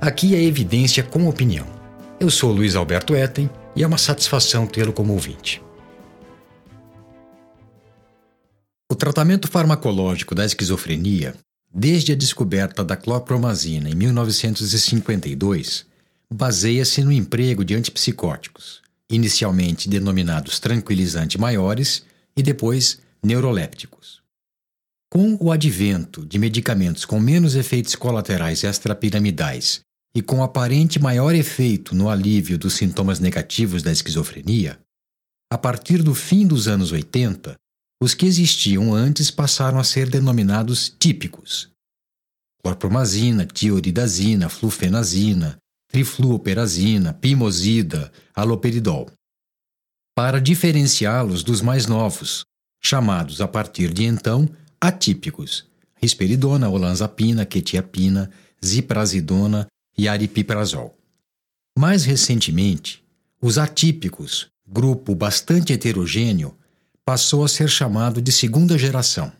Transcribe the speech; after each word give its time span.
Aqui 0.00 0.36
é 0.36 0.40
evidência 0.40 1.02
com 1.02 1.28
opinião. 1.28 1.66
Eu 2.20 2.30
sou 2.30 2.52
Luiz 2.52 2.76
Alberto 2.76 3.16
Etten 3.16 3.50
e 3.74 3.82
é 3.82 3.86
uma 3.86 3.98
satisfação 3.98 4.64
tê-lo 4.64 4.92
como 4.92 5.12
ouvinte. 5.12 5.60
O 8.88 8.94
tratamento 8.94 9.48
farmacológico 9.48 10.36
da 10.36 10.44
esquizofrenia, 10.44 11.34
desde 11.74 12.12
a 12.12 12.14
descoberta 12.14 12.84
da 12.84 12.94
clorpromazina 12.94 13.90
em 13.90 13.94
1952, 13.96 15.84
baseia-se 16.32 17.02
no 17.02 17.10
emprego 17.10 17.64
de 17.64 17.74
antipsicóticos, 17.74 18.80
inicialmente 19.10 19.88
denominados 19.88 20.60
tranquilizantes 20.60 21.40
maiores 21.40 22.04
e 22.36 22.42
depois 22.42 23.00
neurolépticos. 23.20 24.22
Com 25.10 25.36
o 25.40 25.50
advento 25.50 26.24
de 26.24 26.38
medicamentos 26.38 27.04
com 27.04 27.18
menos 27.18 27.56
efeitos 27.56 27.96
colaterais 27.96 28.62
extrapiramidais 28.62 29.87
e 30.14 30.22
com 30.22 30.42
aparente 30.42 30.98
maior 30.98 31.34
efeito 31.34 31.94
no 31.94 32.08
alívio 32.08 32.58
dos 32.58 32.74
sintomas 32.74 33.20
negativos 33.20 33.82
da 33.82 33.92
esquizofrenia, 33.92 34.80
a 35.50 35.56
partir 35.56 36.02
do 36.02 36.14
fim 36.14 36.46
dos 36.46 36.68
anos 36.68 36.92
80, 36.92 37.56
os 38.02 38.14
que 38.14 38.26
existiam 38.26 38.94
antes 38.94 39.30
passaram 39.30 39.78
a 39.78 39.84
ser 39.84 40.08
denominados 40.08 40.94
típicos. 40.98 41.70
Clorpromazina, 42.62 43.46
tioridazina, 43.46 44.48
flufenazina, 44.48 45.58
trifluoperazina, 45.88 47.14
pimosida, 47.14 48.12
aloperidol. 48.34 49.10
Para 50.14 50.40
diferenciá-los 50.40 51.42
dos 51.42 51.62
mais 51.62 51.86
novos, 51.86 52.44
chamados 52.82 53.40
a 53.40 53.48
partir 53.48 53.92
de 53.92 54.04
então 54.04 54.48
atípicos, 54.80 55.66
risperidona, 55.96 56.68
olanzapina, 56.68 57.46
quetiapina, 57.46 58.30
ziprazidona 58.64 59.66
e 59.98 60.06
aripiprazol. 60.06 60.96
Mais 61.76 62.04
recentemente, 62.04 63.04
os 63.42 63.58
atípicos, 63.58 64.46
grupo 64.66 65.14
bastante 65.14 65.72
heterogêneo, 65.72 66.56
passou 67.04 67.44
a 67.44 67.48
ser 67.48 67.68
chamado 67.68 68.22
de 68.22 68.30
segunda 68.30 68.78
geração, 68.78 69.32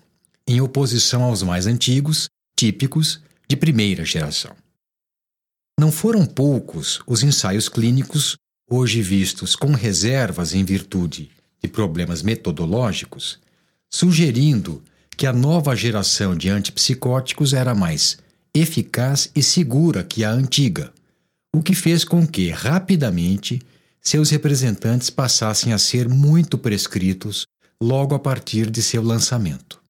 em 0.46 0.60
oposição 0.60 1.22
aos 1.22 1.42
mais 1.42 1.66
antigos, 1.66 2.28
típicos, 2.56 3.20
de 3.48 3.56
primeira 3.56 4.04
geração. 4.04 4.54
Não 5.78 5.92
foram 5.92 6.26
poucos 6.26 7.00
os 7.06 7.22
ensaios 7.22 7.68
clínicos, 7.68 8.36
hoje 8.68 9.00
vistos 9.00 9.54
com 9.54 9.72
reservas 9.72 10.54
em 10.54 10.64
virtude 10.64 11.30
de 11.62 11.68
problemas 11.68 12.22
metodológicos, 12.22 13.38
sugerindo 13.90 14.82
que 15.16 15.26
a 15.26 15.32
nova 15.32 15.74
geração 15.74 16.36
de 16.36 16.48
antipsicóticos 16.48 17.52
era 17.52 17.74
mais 17.74 18.18
eficaz 18.60 19.30
e 19.34 19.42
segura 19.42 20.02
que 20.04 20.24
a 20.24 20.30
antiga, 20.30 20.92
o 21.54 21.62
que 21.62 21.74
fez 21.74 22.04
com 22.04 22.26
que, 22.26 22.50
rapidamente, 22.50 23.60
seus 24.00 24.30
representantes 24.30 25.10
passassem 25.10 25.72
a 25.72 25.78
ser 25.78 26.08
muito 26.08 26.56
prescritos 26.56 27.46
logo 27.82 28.14
a 28.14 28.18
partir 28.18 28.70
de 28.70 28.82
seu 28.82 29.02
lançamento. 29.02 29.80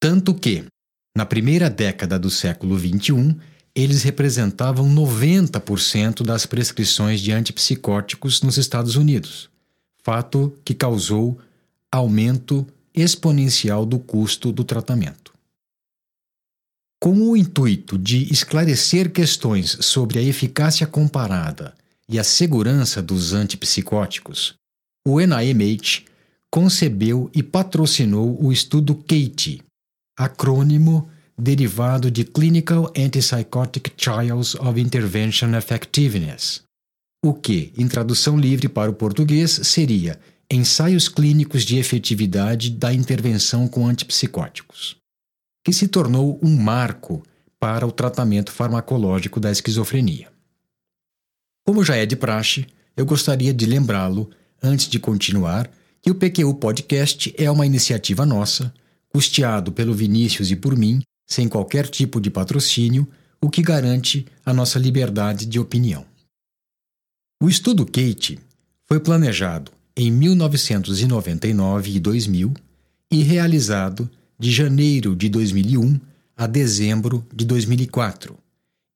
Tanto 0.00 0.34
que, 0.34 0.64
na 1.16 1.26
primeira 1.26 1.68
década 1.68 2.18
do 2.18 2.30
século 2.30 2.78
XXI, 2.78 3.36
eles 3.74 4.02
representavam 4.02 4.88
90% 4.88 6.22
das 6.22 6.46
prescrições 6.46 7.20
de 7.20 7.32
antipsicóticos 7.32 8.42
nos 8.42 8.56
Estados 8.56 8.96
Unidos, 8.96 9.48
fato 10.02 10.56
que 10.64 10.74
causou 10.74 11.38
aumento 11.92 12.66
exponencial 12.94 13.86
do 13.86 13.98
custo 13.98 14.50
do 14.50 14.64
tratamento. 14.64 15.29
Com 17.02 17.30
o 17.30 17.34
intuito 17.34 17.96
de 17.96 18.30
esclarecer 18.30 19.10
questões 19.10 19.78
sobre 19.80 20.18
a 20.18 20.22
eficácia 20.22 20.86
comparada 20.86 21.74
e 22.06 22.18
a 22.18 22.24
segurança 22.24 23.00
dos 23.00 23.32
antipsicóticos, 23.32 24.54
o 25.06 25.18
NIMH 25.18 26.04
concebeu 26.52 27.30
e 27.34 27.42
patrocinou 27.42 28.36
o 28.44 28.52
estudo 28.52 28.94
CATE, 28.94 29.62
acrônimo 30.18 31.08
derivado 31.38 32.10
de 32.10 32.22
Clinical 32.22 32.92
Antipsychotic 32.94 33.90
Trials 33.96 34.54
of 34.56 34.78
Intervention 34.78 35.56
Effectiveness, 35.56 36.62
o 37.24 37.32
que, 37.32 37.72
em 37.78 37.88
tradução 37.88 38.38
livre 38.38 38.68
para 38.68 38.90
o 38.90 38.94
português, 38.94 39.52
seria 39.62 40.20
Ensaios 40.52 41.08
Clínicos 41.08 41.64
de 41.64 41.78
Efetividade 41.78 42.70
da 42.70 42.92
Intervenção 42.92 43.66
com 43.66 43.86
Antipsicóticos, 43.86 44.99
que 45.64 45.72
se 45.72 45.88
tornou 45.88 46.38
um 46.42 46.56
marco 46.56 47.22
para 47.58 47.86
o 47.86 47.92
tratamento 47.92 48.52
farmacológico 48.52 49.38
da 49.38 49.50
esquizofrenia. 49.50 50.28
Como 51.64 51.84
já 51.84 51.96
é 51.96 52.06
de 52.06 52.16
praxe, 52.16 52.66
eu 52.96 53.04
gostaria 53.04 53.52
de 53.52 53.66
lembrá-lo, 53.66 54.30
antes 54.62 54.88
de 54.88 54.98
continuar, 54.98 55.70
que 56.02 56.10
o 56.10 56.14
PQU 56.14 56.54
Podcast 56.54 57.34
é 57.36 57.50
uma 57.50 57.66
iniciativa 57.66 58.24
nossa, 58.24 58.72
custeado 59.08 59.70
pelo 59.70 59.94
Vinícius 59.94 60.50
e 60.50 60.56
por 60.56 60.76
mim, 60.76 61.02
sem 61.26 61.48
qualquer 61.48 61.86
tipo 61.86 62.20
de 62.20 62.30
patrocínio, 62.30 63.06
o 63.40 63.50
que 63.50 63.62
garante 63.62 64.26
a 64.44 64.52
nossa 64.52 64.78
liberdade 64.78 65.46
de 65.46 65.58
opinião. 65.58 66.04
O 67.42 67.48
estudo 67.48 67.86
Kate 67.86 68.38
foi 68.86 69.00
planejado 69.00 69.72
em 69.96 70.10
1999 70.10 71.90
e 71.90 72.00
2000 72.00 72.54
e 73.10 73.22
realizado 73.22 74.10
de 74.40 74.50
janeiro 74.50 75.14
de 75.14 75.28
2001 75.28 76.00
a 76.34 76.46
dezembro 76.46 77.26
de 77.32 77.44
2004, 77.44 78.38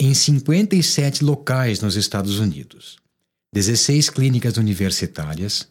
em 0.01 0.15
57 0.15 1.23
locais 1.23 1.81
nos 1.81 1.97
Estados 1.97 2.39
Unidos, 2.39 2.97
16 3.53 4.09
clínicas 4.09 4.57
universitárias, 4.57 5.69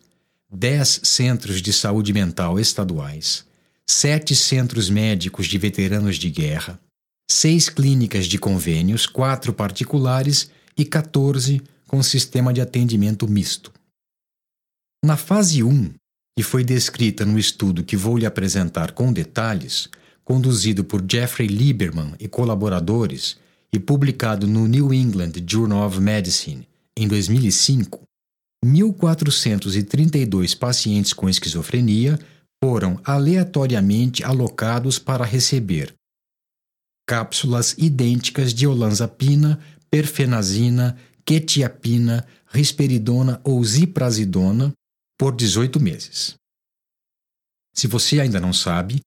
10 0.52 1.02
centros 1.04 1.60
de 1.60 1.74
saúde 1.74 2.14
mental 2.14 2.60
estaduais, 2.60 3.46
sete 3.90 4.36
centros 4.36 4.92
médicos 4.92 5.48
de 5.48 5.58
veteranos 5.58 6.18
de 6.18 6.30
guerra, 6.30 6.80
seis 7.28 7.68
clínicas 7.68 8.28
de 8.28 8.38
convênios, 8.38 9.08
quatro 9.08 9.52
particulares 9.54 10.52
e 10.78 10.86
14 10.86 11.64
com 11.88 12.04
sistema 12.04 12.54
de 12.54 12.62
atendimento 12.62 13.28
misto. 13.28 13.74
Na 15.04 15.18
fase 15.18 15.64
1, 15.64 15.92
que 16.36 16.44
foi 16.44 16.64
descrita 16.64 17.26
no 17.26 17.38
estudo 17.38 17.84
que 17.84 17.96
vou 17.96 18.18
lhe 18.18 18.26
apresentar 18.26 18.92
com 18.92 19.14
detalhes, 19.14 19.88
conduzido 20.24 20.84
por 20.84 21.04
Jeffrey 21.10 21.48
Lieberman 21.48 22.14
e 22.20 22.28
colaboradores 22.28 23.38
e 23.72 23.80
publicado 23.80 24.48
no 24.48 24.68
New 24.68 24.94
England 24.94 25.34
Journal 25.48 25.86
of 25.88 26.00
Medicine 26.00 26.68
em 26.98 27.08
2005, 27.08 28.02
1.432 28.66 30.58
pacientes 30.58 31.12
com 31.12 31.28
esquizofrenia 31.28 32.20
foram 32.64 33.00
aleatoriamente 33.04 34.24
alocados 34.24 34.98
para 34.98 35.26
receber 35.26 35.94
cápsulas 37.06 37.76
idênticas 37.78 38.54
de 38.54 38.66
olanzapina, 38.66 39.60
perfenazina, 39.92 40.98
quetiapina, 41.26 42.26
risperidona 42.48 43.42
ou 43.44 43.64
ziprazidona 43.64 44.72
por 45.24 45.34
18 45.34 45.80
meses. 45.80 46.36
Se 47.74 47.88
você 47.88 48.20
ainda 48.20 48.42
não 48.42 48.52
sabe, 48.52 49.00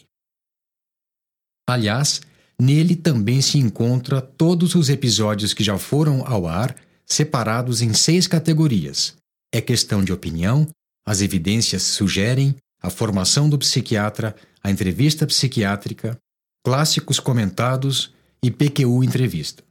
Aliás, 1.68 2.22
nele 2.62 2.96
também 2.96 3.42
se 3.42 3.58
encontra 3.58 4.22
todos 4.22 4.76
os 4.76 4.90
episódios 4.90 5.56
que 5.56 5.64
já 5.64 5.80
foram 5.80 6.24
ao 6.24 6.46
ar, 6.46 6.76
separados 7.04 7.82
em 7.82 7.96
seis 7.96 8.28
categorias: 8.28 9.18
é 9.52 9.60
questão 9.60 10.04
de 10.04 10.14
opinião, 10.14 10.68
as 11.08 11.22
evidências 11.22 11.84
sugerem, 11.84 12.54
a 12.82 12.90
formação 12.90 13.50
do 13.50 13.58
psiquiatra, 13.58 14.36
a 14.62 14.70
entrevista 14.70 15.26
psiquiátrica, 15.26 16.20
clássicos 16.66 17.18
comentados 17.18 18.14
e 18.44 18.52
PQU 18.52 19.02
entrevista. 19.06 19.64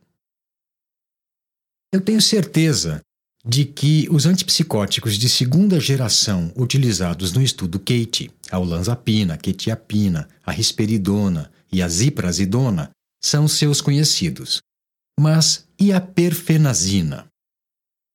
Eu 1.93 2.01
tenho 2.01 2.23
certeza 2.23 3.03
de 3.45 3.67
que 3.67 4.09
os 4.11 4.25
antipsicóticos 4.25 5.19
de 5.19 5.29
segunda 5.29 5.79
geração 5.79 6.51
utilizados 6.57 7.33
no 7.33 7.43
estudo 7.43 7.79
Kate, 7.79 8.31
a 8.51 8.59
olanzapina, 8.59 9.35
a 9.35 9.37
quetiapina, 9.37 10.27
a 10.43 10.51
risperidona 10.51 11.53
e 11.71 11.83
a 11.83 11.89
ziprasidona, 11.89 12.91
são 13.23 13.47
seus 13.47 13.83
conhecidos. 13.83 14.63
Mas 15.21 15.69
e 15.79 15.93
a 15.93 16.01
perfenazina? 16.01 17.27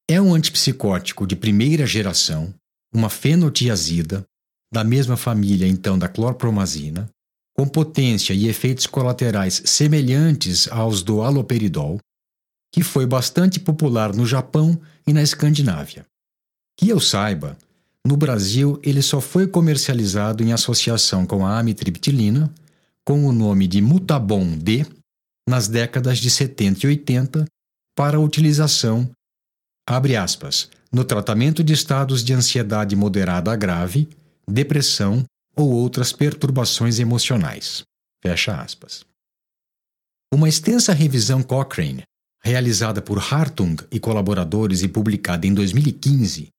É 0.09 0.19
um 0.19 0.33
antipsicótico 0.33 1.27
de 1.27 1.35
primeira 1.35 1.85
geração, 1.85 2.53
uma 2.93 3.09
fenotiazida, 3.09 4.25
da 4.73 4.83
mesma 4.83 5.17
família 5.17 5.67
então 5.67 5.97
da 5.97 6.07
clorpromazina, 6.07 7.09
com 7.55 7.67
potência 7.67 8.33
e 8.33 8.47
efeitos 8.47 8.87
colaterais 8.87 9.61
semelhantes 9.65 10.67
aos 10.71 11.03
do 11.03 11.21
haloperidol, 11.21 11.99
que 12.73 12.83
foi 12.83 13.05
bastante 13.05 13.59
popular 13.59 14.15
no 14.15 14.25
Japão 14.25 14.79
e 15.05 15.11
na 15.11 15.21
Escandinávia. 15.21 16.05
Que 16.77 16.89
eu 16.89 16.99
saiba, 16.99 17.57
no 18.05 18.15
Brasil 18.15 18.79
ele 18.81 19.01
só 19.01 19.19
foi 19.19 19.47
comercializado 19.47 20.43
em 20.43 20.53
associação 20.53 21.25
com 21.25 21.45
a 21.45 21.59
amitriptilina, 21.59 22.51
com 23.05 23.25
o 23.25 23.31
nome 23.31 23.67
de 23.67 23.81
Mutabon 23.81 24.57
D, 24.57 24.85
nas 25.47 25.67
décadas 25.67 26.17
de 26.19 26.29
70 26.29 26.85
e 26.85 26.87
80, 26.87 27.45
para 27.95 28.19
utilização, 28.19 29.09
abre 29.87 30.15
aspas, 30.15 30.69
no 30.91 31.03
tratamento 31.03 31.63
de 31.63 31.73
estados 31.73 32.23
de 32.23 32.33
ansiedade 32.33 32.95
moderada 32.95 33.51
a 33.51 33.55
grave, 33.55 34.09
depressão 34.47 35.23
ou 35.55 35.71
outras 35.71 36.11
perturbações 36.11 36.99
emocionais. 36.99 37.83
Fecha 38.21 38.61
aspas. 38.61 39.05
Uma 40.33 40.49
extensa 40.49 40.93
revisão 40.93 41.41
Cochrane, 41.41 42.03
realizada 42.43 43.01
por 43.01 43.19
Hartung 43.19 43.75
e 43.91 43.99
colaboradores 43.99 44.81
e 44.81 44.87
publicada 44.87 45.45
em 45.45 45.53
2015, 45.53 46.49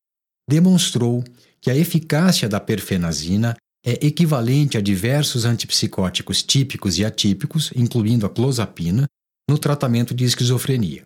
demonstrou 0.49 1.25
que 1.61 1.70
a 1.70 1.76
eficácia 1.76 2.49
da 2.49 2.61
perfenazina 2.61 3.56
é 3.85 4.06
equivalente 4.06 4.76
a 4.76 4.81
diversos 4.81 5.44
antipsicóticos 5.44 6.43
típicos 6.43 6.99
e 6.99 7.05
atípicos, 7.05 7.73
incluindo 7.75 8.26
a 8.26 8.31
clozapina, 8.31 9.06
no 9.49 9.58
tratamento 9.58 10.14
de 10.14 10.25
esquizofrenia. 10.25 11.05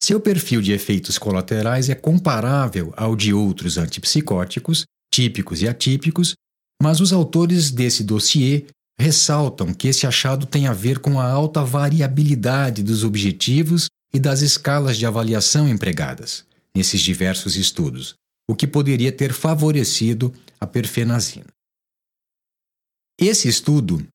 Seu 0.00 0.20
perfil 0.20 0.62
de 0.62 0.72
efeitos 0.72 1.18
colaterais 1.18 1.88
é 1.88 1.94
comparável 1.94 2.92
ao 2.96 3.16
de 3.16 3.32
outros 3.32 3.76
antipsicóticos, 3.76 4.84
típicos 5.12 5.60
e 5.62 5.68
atípicos, 5.68 6.34
mas 6.80 7.00
os 7.00 7.12
autores 7.12 7.70
desse 7.70 8.04
dossiê 8.04 8.66
ressaltam 8.98 9.74
que 9.74 9.88
esse 9.88 10.06
achado 10.06 10.46
tem 10.46 10.66
a 10.66 10.72
ver 10.72 10.98
com 11.00 11.20
a 11.20 11.28
alta 11.28 11.64
variabilidade 11.64 12.82
dos 12.82 13.04
objetivos 13.04 13.88
e 14.12 14.18
das 14.18 14.40
escalas 14.40 14.96
de 14.96 15.04
avaliação 15.06 15.68
empregadas 15.68 16.44
nesses 16.74 17.00
diversos 17.00 17.56
estudos, 17.56 18.14
o 18.48 18.54
que 18.54 18.66
poderia 18.66 19.12
ter 19.12 19.32
favorecido 19.32 20.32
a 20.60 20.66
perfenazina. 20.66 21.46
Esse 23.20 23.48
estudo 23.48 24.06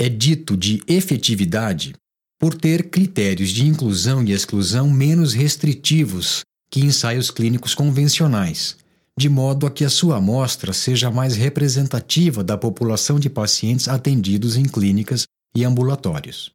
é 0.00 0.08
dito 0.08 0.56
de 0.56 0.82
efetividade 0.86 1.94
por 2.38 2.54
ter 2.54 2.90
critérios 2.90 3.50
de 3.50 3.66
inclusão 3.66 4.22
e 4.24 4.32
exclusão 4.32 4.90
menos 4.90 5.32
restritivos 5.32 6.42
que 6.70 6.80
ensaios 6.80 7.30
clínicos 7.30 7.74
convencionais, 7.74 8.76
de 9.18 9.28
modo 9.28 9.66
a 9.66 9.70
que 9.70 9.84
a 9.84 9.90
sua 9.90 10.16
amostra 10.16 10.72
seja 10.72 11.10
mais 11.10 11.34
representativa 11.34 12.44
da 12.44 12.58
população 12.58 13.18
de 13.18 13.30
pacientes 13.30 13.88
atendidos 13.88 14.56
em 14.56 14.64
clínicas 14.64 15.24
e 15.56 15.64
ambulatórios. 15.64 16.50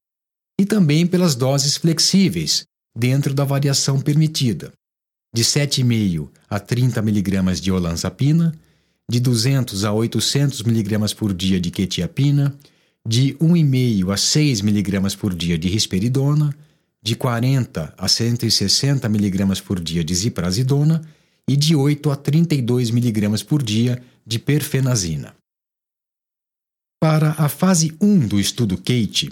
E 0.60 0.66
também 0.66 1.08
pelas 1.08 1.34
doses 1.34 1.78
flexíveis, 1.78 2.64
dentro 2.96 3.34
da 3.34 3.44
variação 3.44 4.00
permitida, 4.00 4.72
de 5.34 5.44
7,5 5.44 6.30
a 6.50 6.60
30 6.60 7.00
mg 7.00 7.62
de 7.62 7.72
olanzapina, 7.72 8.54
de 9.10 9.20
200 9.20 9.84
a 9.84 9.92
800 9.92 10.62
mg 10.62 11.16
por 11.16 11.34
dia 11.34 11.60
de 11.60 11.72
quetiapina, 11.72 12.56
de 13.08 13.34
1,5 13.36 14.14
a 14.14 14.18
6 14.18 14.62
mg 14.62 15.18
por 15.18 15.34
dia 15.34 15.58
de 15.58 15.68
risperidona, 15.68 16.56
de 17.04 17.16
40 17.16 17.94
a 17.98 18.08
160 18.08 19.08
mg 19.08 19.62
por 19.64 19.80
dia 19.80 20.04
de 20.04 20.14
ziprasidona 20.14 21.02
e 21.50 21.56
de 21.56 21.76
8 21.76 22.12
a 22.12 22.16
32 22.16 22.90
mg 22.92 23.44
por 23.46 23.64
dia 23.64 24.02
de 24.26 24.38
perfenazina. 24.38 25.36
Para 27.02 27.32
a 27.32 27.50
fase 27.50 27.96
1 28.00 28.28
do 28.28 28.40
estudo 28.40 28.78
Kate, 28.78 29.32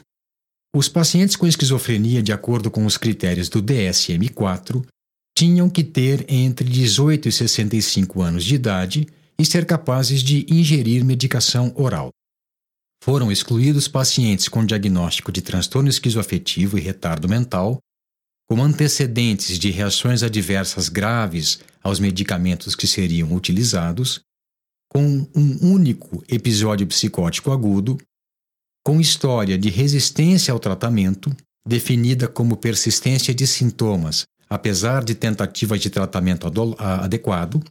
os 0.75 0.89
pacientes 0.89 1.35
com 1.35 1.47
esquizofrenia, 1.47 2.21
de 2.21 2.31
acordo 2.31 2.71
com 2.71 2.85
os 2.85 2.97
critérios 2.97 3.49
do 3.49 3.61
DSM-4, 3.61 4.83
tinham 5.37 5.69
que 5.69 5.83
ter 5.83 6.25
entre 6.27 6.67
18 6.67 7.29
e 7.29 7.31
65 7.31 8.21
anos 8.21 8.43
de 8.43 8.55
idade 8.55 9.07
e 9.37 9.45
ser 9.45 9.65
capazes 9.65 10.21
de 10.21 10.45
ingerir 10.49 11.05
medicação 11.05 11.71
oral. 11.75 12.09
Foram 13.01 13.31
excluídos 13.31 13.87
pacientes 13.87 14.47
com 14.49 14.65
diagnóstico 14.65 15.31
de 15.31 15.41
transtorno 15.41 15.89
esquizoafetivo 15.89 16.77
e 16.77 16.81
retardo 16.81 17.29
mental, 17.29 17.79
com 18.47 18.61
antecedentes 18.61 19.57
de 19.57 19.69
reações 19.69 20.23
adversas 20.23 20.89
graves 20.89 21.59
aos 21.81 21.99
medicamentos 21.99 22.75
que 22.75 22.87
seriam 22.87 23.33
utilizados, 23.33 24.21
com 24.91 25.27
um 25.35 25.71
único 25.71 26.23
episódio 26.27 26.87
psicótico 26.87 27.51
agudo, 27.51 27.97
com 28.83 28.99
história 28.99 29.57
de 29.57 29.69
resistência 29.69 30.51
ao 30.51 30.59
tratamento, 30.59 31.35
definida 31.65 32.27
como 32.27 32.57
persistência 32.57 33.33
de 33.33 33.45
sintomas, 33.45 34.25
apesar 34.49 35.03
de 35.03 35.13
tentativas 35.13 35.79
de 35.79 35.89
tratamento 35.89 36.47
adequado, 36.79 37.63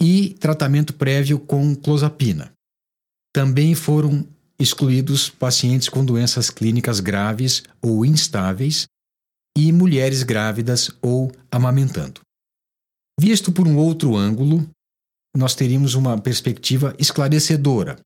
e 0.00 0.34
tratamento 0.38 0.92
prévio 0.92 1.40
com 1.40 1.74
clozapina. 1.74 2.52
Também 3.32 3.74
foram 3.74 4.26
excluídos 4.58 5.28
pacientes 5.30 5.88
com 5.88 6.04
doenças 6.04 6.50
clínicas 6.50 7.00
graves 7.00 7.62
ou 7.80 8.04
instáveis 8.04 8.86
e 9.56 9.72
mulheres 9.72 10.22
grávidas 10.22 10.90
ou 11.00 11.30
amamentando. 11.50 12.20
Visto 13.20 13.52
por 13.52 13.66
um 13.66 13.76
outro 13.76 14.16
ângulo, 14.16 14.68
nós 15.36 15.54
teríamos 15.54 15.94
uma 15.94 16.18
perspectiva 16.18 16.94
esclarecedora. 16.98 17.98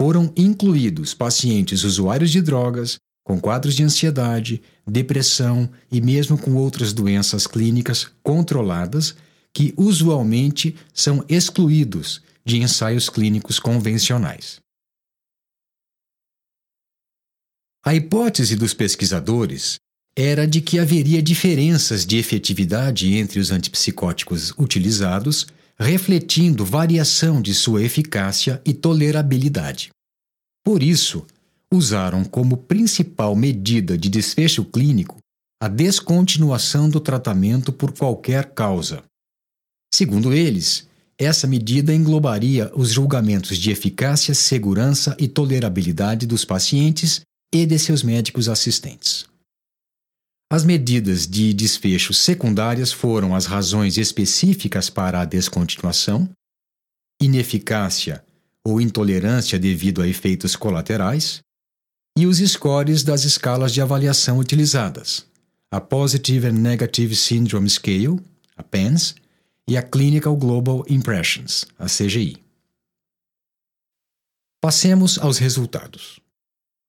Foram 0.00 0.32
incluídos 0.36 1.14
pacientes 1.14 1.82
usuários 1.82 2.30
de 2.30 2.40
drogas, 2.40 2.96
com 3.24 3.40
quadros 3.40 3.74
de 3.74 3.82
ansiedade, 3.82 4.62
depressão 4.86 5.68
e 5.90 6.00
mesmo 6.00 6.38
com 6.38 6.54
outras 6.54 6.92
doenças 6.92 7.46
clínicas 7.46 8.10
controladas 8.22 9.14
que 9.52 9.74
usualmente 9.76 10.76
são 10.94 11.24
excluídos 11.28 12.22
de 12.48 12.56
ensaios 12.62 13.10
clínicos 13.10 13.60
convencionais. 13.60 14.58
A 17.84 17.94
hipótese 17.94 18.56
dos 18.56 18.72
pesquisadores 18.72 19.76
era 20.16 20.46
de 20.46 20.62
que 20.62 20.78
haveria 20.78 21.22
diferenças 21.22 22.06
de 22.06 22.16
efetividade 22.16 23.14
entre 23.14 23.38
os 23.38 23.50
antipsicóticos 23.50 24.52
utilizados, 24.58 25.46
refletindo 25.78 26.64
variação 26.64 27.40
de 27.40 27.54
sua 27.54 27.82
eficácia 27.82 28.60
e 28.64 28.72
tolerabilidade. 28.72 29.90
Por 30.64 30.82
isso, 30.82 31.26
usaram 31.72 32.24
como 32.24 32.56
principal 32.56 33.36
medida 33.36 33.96
de 33.96 34.08
desfecho 34.08 34.64
clínico 34.64 35.18
a 35.62 35.68
descontinuação 35.68 36.88
do 36.88 36.98
tratamento 36.98 37.72
por 37.72 37.92
qualquer 37.92 38.54
causa, 38.54 39.04
Segundo 39.92 40.32
eles, 40.32 40.87
essa 41.18 41.48
medida 41.48 41.92
englobaria 41.92 42.70
os 42.74 42.92
julgamentos 42.92 43.58
de 43.58 43.72
eficácia, 43.72 44.34
segurança 44.34 45.16
e 45.18 45.26
tolerabilidade 45.26 46.26
dos 46.26 46.44
pacientes 46.44 47.22
e 47.52 47.66
de 47.66 47.78
seus 47.78 48.04
médicos 48.04 48.48
assistentes. 48.48 49.26
As 50.50 50.64
medidas 50.64 51.26
de 51.26 51.52
desfecho 51.52 52.14
secundárias 52.14 52.92
foram 52.92 53.34
as 53.34 53.46
razões 53.46 53.98
específicas 53.98 54.88
para 54.88 55.20
a 55.20 55.24
descontinuação, 55.24 56.30
ineficácia 57.20 58.24
ou 58.64 58.80
intolerância 58.80 59.58
devido 59.58 60.00
a 60.00 60.08
efeitos 60.08 60.54
colaterais, 60.54 61.40
e 62.16 62.26
os 62.26 62.38
scores 62.38 63.02
das 63.02 63.24
escalas 63.24 63.72
de 63.72 63.80
avaliação 63.80 64.38
utilizadas, 64.38 65.26
a 65.70 65.80
Positive 65.80 66.46
and 66.46 66.52
Negative 66.52 67.14
Syndrome 67.14 67.68
Scale, 67.68 68.18
a 68.56 68.62
PANSS, 68.62 69.14
e 69.68 69.76
a 69.76 69.82
Clinical 69.82 70.34
Global 70.34 70.82
Impressions, 70.88 71.66
a 71.78 71.84
CGI. 71.84 72.42
Passemos 74.60 75.18
aos 75.18 75.36
resultados. 75.36 76.18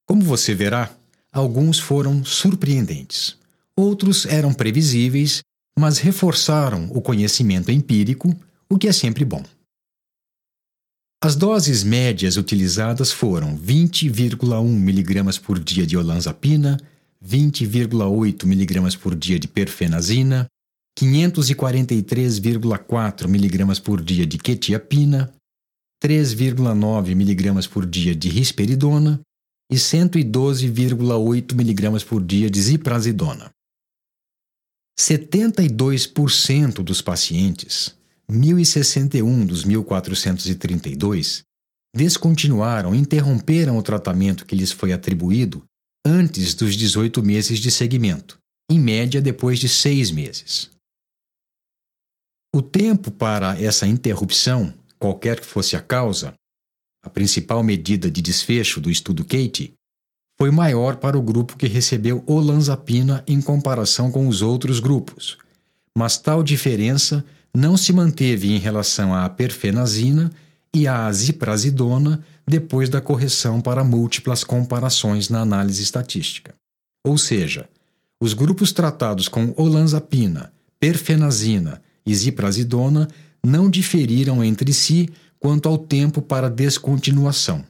Como 0.07 0.23
você 0.23 0.55
verá, 0.55 0.89
alguns 1.31 1.77
foram 1.77 2.23
surpreendentes, 2.23 3.37
outros 3.75 4.25
eram 4.25 4.53
previsíveis, 4.53 5.41
mas 5.77 5.99
reforçaram 5.99 6.89
o 6.91 7.01
conhecimento 7.01 7.69
empírico, 7.69 8.33
o 8.69 8.77
que 8.77 8.87
é 8.87 8.93
sempre 8.93 9.25
bom. 9.25 9.43
As 11.21 11.35
doses 11.35 11.83
médias 11.83 12.37
utilizadas 12.37 13.11
foram 13.11 13.57
20,1 13.57 14.65
mg 14.65 15.39
por 15.41 15.59
dia 15.59 15.85
de 15.85 15.97
olanzapina, 15.97 16.77
20,8 17.23 18.43
mg 18.43 18.97
por 18.97 19.13
dia 19.15 19.37
de 19.37 19.47
perfenazina, 19.47 20.47
543,4 20.97 23.25
mg 23.25 23.81
por 23.81 24.01
dia 24.01 24.25
de 24.25 24.37
quetiapina, 24.37 25.33
3,9 26.03 27.11
mg 27.11 27.69
por 27.69 27.85
dia 27.85 28.15
de 28.15 28.29
risperidona 28.29 29.19
e 29.71 29.75
112,8 29.75 31.51
mg 31.51 32.05
por 32.05 32.23
dia 32.23 32.49
de 32.49 32.61
ziprasidona. 32.61 33.51
72% 34.99 36.83
dos 36.83 37.01
pacientes, 37.01 37.95
1061 38.29 39.45
dos 39.45 39.63
1432, 39.63 41.43
descontinuaram, 41.95 42.93
interromperam 42.93 43.77
o 43.77 43.83
tratamento 43.83 44.45
que 44.45 44.55
lhes 44.55 44.71
foi 44.71 44.91
atribuído 44.91 45.63
antes 46.05 46.53
dos 46.53 46.75
18 46.75 47.23
meses 47.23 47.59
de 47.59 47.71
seguimento, 47.71 48.37
em 48.69 48.79
média 48.79 49.21
depois 49.21 49.59
de 49.59 49.69
seis 49.69 50.11
meses. 50.11 50.69
O 52.53 52.63
tempo 52.63 53.11
para 53.11 53.61
essa 53.61 53.85
interrupção, 53.85 54.73
qualquer 54.97 55.39
que 55.39 55.45
fosse 55.45 55.75
a 55.75 55.81
causa, 55.81 56.33
a 57.03 57.09
principal 57.09 57.61
medida 57.61 58.09
de 58.09 58.21
desfecho 58.21 58.81
do 58.81 58.89
estudo 58.89 59.23
Kate, 59.23 59.73
foi 60.39 60.49
maior 60.49 60.95
para 60.95 61.17
o 61.17 61.21
grupo 61.21 61.55
que 61.55 61.67
recebeu 61.67 62.23
olanzapina 62.25 63.23
em 63.27 63.39
comparação 63.39 64.11
com 64.11 64.27
os 64.27 64.41
outros 64.41 64.79
grupos, 64.79 65.37
mas 65.95 66.17
tal 66.17 66.41
diferença 66.41 67.23
não 67.55 67.77
se 67.77 67.93
manteve 67.93 68.51
em 68.51 68.57
relação 68.57 69.13
à 69.13 69.29
perfenazina 69.29 70.31
e 70.73 70.87
à 70.87 71.05
aziprazidona 71.05 72.23
depois 72.47 72.89
da 72.89 72.99
correção 72.99 73.61
para 73.61 73.83
múltiplas 73.83 74.43
comparações 74.43 75.29
na 75.29 75.41
análise 75.41 75.83
estatística. 75.83 76.55
Ou 77.05 77.17
seja, 77.17 77.69
os 78.19 78.33
grupos 78.33 78.71
tratados 78.71 79.27
com 79.27 79.53
olanzapina, 79.55 80.51
perfenazina 80.79 81.81
e 82.09 83.07
não 83.45 83.69
diferiram 83.69 84.43
entre 84.43 84.73
si 84.73 85.09
quanto 85.39 85.69
ao 85.69 85.77
tempo 85.77 86.21
para 86.21 86.49
descontinuação. 86.49 87.63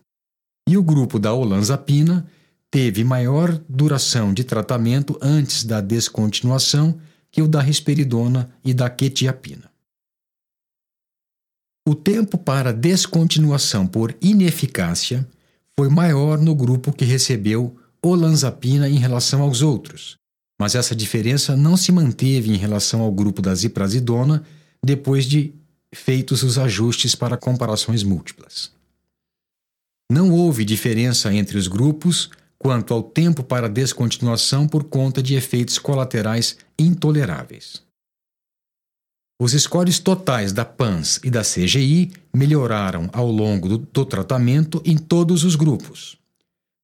E 0.68 0.78
o 0.78 0.84
grupo 0.84 1.20
da 1.20 1.34
olanzapina 1.34 2.26
teve 2.72 3.04
maior 3.04 3.60
duração 3.68 4.34
de 4.34 4.44
tratamento 4.44 5.18
antes 5.22 5.64
da 5.64 5.82
descontinuação 5.82 7.00
que 7.32 7.42
o 7.42 7.48
da 7.48 7.62
risperidona 7.62 8.50
e 8.64 8.74
da 8.74 8.90
quetiapina. 8.90 9.70
O 11.88 11.96
tempo 11.96 12.38
para 12.38 12.72
descontinuação 12.72 13.88
por 13.88 14.16
ineficácia 14.22 15.28
foi 15.78 15.90
maior 15.90 16.38
no 16.38 16.54
grupo 16.54 16.92
que 16.92 17.06
recebeu 17.06 17.76
olanzapina 18.04 18.88
em 18.88 18.98
relação 18.98 19.42
aos 19.42 19.62
outros, 19.62 20.18
mas 20.60 20.76
essa 20.76 20.94
diferença 20.94 21.56
não 21.56 21.78
se 21.78 21.92
manteve 21.92 22.52
em 22.52 22.58
relação 22.58 23.00
ao 23.02 23.12
grupo 23.12 23.42
da 23.42 23.56
ziprasidona 23.56 24.44
depois 24.84 25.26
de 25.26 25.54
feitos 25.96 26.44
os 26.44 26.58
ajustes 26.58 27.16
para 27.16 27.38
comparações 27.38 28.04
múltiplas. 28.04 28.72
Não 30.12 30.32
houve 30.32 30.66
diferença 30.66 31.34
entre 31.34 31.58
os 31.58 31.68
grupos 31.68 32.30
quanto 32.58 32.94
ao 32.94 33.02
tempo 33.02 33.42
para 33.42 33.70
descontinuação 33.70 34.68
por 34.68 34.84
conta 34.84 35.24
de 35.24 35.36
efeitos 35.36 35.80
colaterais 35.80 36.58
intoleráveis. 36.78 37.82
Os 39.42 39.54
scores 39.54 40.00
totais 40.00 40.52
da 40.52 40.66
PANS 40.66 41.22
e 41.24 41.30
da 41.30 41.42
CGI 41.42 42.12
melhoraram 42.34 43.10
ao 43.14 43.32
longo 43.32 43.70
do, 43.70 43.78
do 43.78 44.06
tratamento 44.06 44.82
em 44.84 44.98
todos 44.98 45.46
os 45.46 45.56
grupos. 45.56 46.18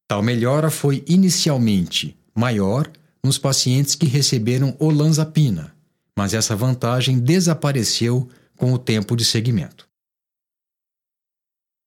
Tal 0.08 0.24
melhora 0.24 0.70
foi 0.70 1.04
inicialmente 1.06 2.16
maior 2.34 2.90
nos 3.26 3.40
pacientes 3.40 3.96
que 3.96 4.06
receberam 4.06 4.76
olanzapina, 4.80 5.76
mas 6.16 6.34
essa 6.34 6.56
vantagem 6.56 7.20
desapareceu 7.20 8.30
com 8.56 8.72
o 8.72 8.78
tempo 8.78 9.16
de 9.16 9.26
seguimento. 9.26 9.88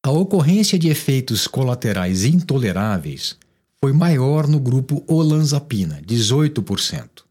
A 0.05 0.11
ocorrência 0.11 0.79
de 0.79 0.89
efeitos 0.89 1.47
colaterais 1.47 2.25
intoleráveis 2.25 3.37
foi 3.81 3.93
maior 3.93 4.49
no 4.49 4.59
grupo 4.59 5.05
olanzapina, 5.07 6.03
18%, 6.03 7.23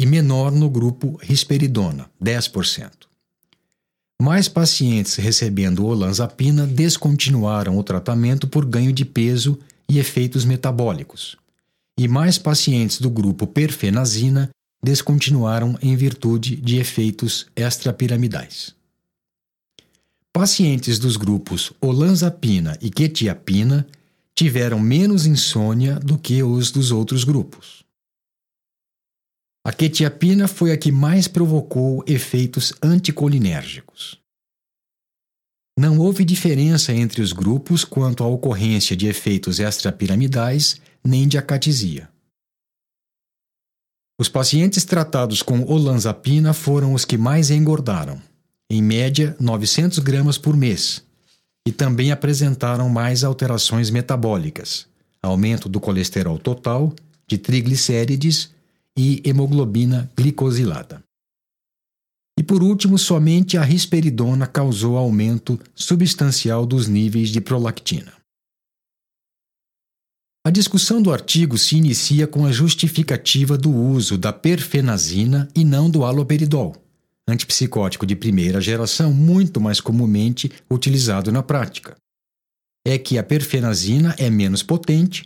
e 0.00 0.06
menor 0.06 0.50
no 0.50 0.70
grupo 0.70 1.18
risperidona, 1.22 2.10
10%. 2.22 2.90
Mais 4.20 4.48
pacientes 4.48 5.16
recebendo 5.16 5.84
olanzapina 5.84 6.66
descontinuaram 6.66 7.76
o 7.76 7.84
tratamento 7.84 8.48
por 8.48 8.64
ganho 8.64 8.92
de 8.92 9.04
peso 9.04 9.58
e 9.88 9.98
efeitos 9.98 10.44
metabólicos, 10.44 11.36
e 11.98 12.08
mais 12.08 12.38
pacientes 12.38 13.00
do 13.00 13.08
grupo 13.08 13.46
perfenazina 13.46 14.50
descontinuaram 14.82 15.78
em 15.80 15.96
virtude 15.96 16.56
de 16.56 16.76
efeitos 16.76 17.46
extrapiramidais. 17.56 18.74
Pacientes 20.32 20.98
dos 20.98 21.16
grupos 21.16 21.72
olanzapina 21.80 22.76
e 22.82 22.90
quetiapina 22.90 23.86
tiveram 24.34 24.80
menos 24.80 25.26
insônia 25.26 25.98
do 26.00 26.18
que 26.18 26.42
os 26.42 26.70
dos 26.70 26.90
outros 26.90 27.22
grupos. 27.22 27.84
A 29.64 29.72
quetiapina 29.72 30.46
foi 30.46 30.72
a 30.72 30.76
que 30.76 30.92
mais 30.92 31.26
provocou 31.26 32.04
efeitos 32.06 32.74
anticolinérgicos. 32.82 34.18
Não 35.78 35.98
houve 35.98 36.24
diferença 36.24 36.92
entre 36.92 37.22
os 37.22 37.32
grupos 37.32 37.84
quanto 37.84 38.22
à 38.22 38.26
ocorrência 38.26 38.94
de 38.96 39.06
efeitos 39.06 39.58
extrapiramidais 39.58 40.80
nem 41.04 41.28
de 41.28 41.36
acatisia. 41.36 42.08
Os 44.18 44.28
pacientes 44.28 44.84
tratados 44.84 45.42
com 45.42 45.62
olanzapina 45.64 46.52
foram 46.52 46.94
os 46.94 47.04
que 47.04 47.18
mais 47.18 47.50
engordaram, 47.50 48.22
em 48.70 48.80
média 48.80 49.36
900 49.40 49.98
gramas 49.98 50.38
por 50.38 50.56
mês, 50.56 51.02
e 51.66 51.72
também 51.72 52.12
apresentaram 52.12 52.88
mais 52.88 53.24
alterações 53.24 53.90
metabólicas, 53.90 54.86
aumento 55.20 55.68
do 55.68 55.80
colesterol 55.80 56.38
total, 56.38 56.94
de 57.26 57.38
triglicérides 57.38 58.50
e 58.96 59.20
hemoglobina 59.24 60.10
glicosilada. 60.16 61.02
E 62.38 62.42
por 62.42 62.62
último, 62.62 62.98
somente 62.98 63.56
a 63.56 63.62
risperidona 63.62 64.46
causou 64.46 64.96
aumento 64.96 65.58
substancial 65.74 66.66
dos 66.66 66.88
níveis 66.88 67.30
de 67.30 67.40
prolactina. 67.40 68.12
A 70.46 70.50
discussão 70.50 71.00
do 71.00 71.10
artigo 71.10 71.56
se 71.56 71.74
inicia 71.74 72.26
com 72.26 72.44
a 72.44 72.52
justificativa 72.52 73.56
do 73.56 73.74
uso 73.74 74.18
da 74.18 74.30
perfenazina 74.30 75.48
e 75.56 75.64
não 75.64 75.88
do 75.88 76.04
haloperidol, 76.04 76.76
antipsicótico 77.26 78.04
de 78.04 78.14
primeira 78.14 78.60
geração 78.60 79.10
muito 79.10 79.58
mais 79.58 79.80
comumente 79.80 80.52
utilizado 80.70 81.32
na 81.32 81.42
prática. 81.42 81.96
É 82.86 82.98
que 82.98 83.16
a 83.16 83.22
perfenazina 83.22 84.14
é 84.18 84.28
menos 84.28 84.62
potente 84.62 85.22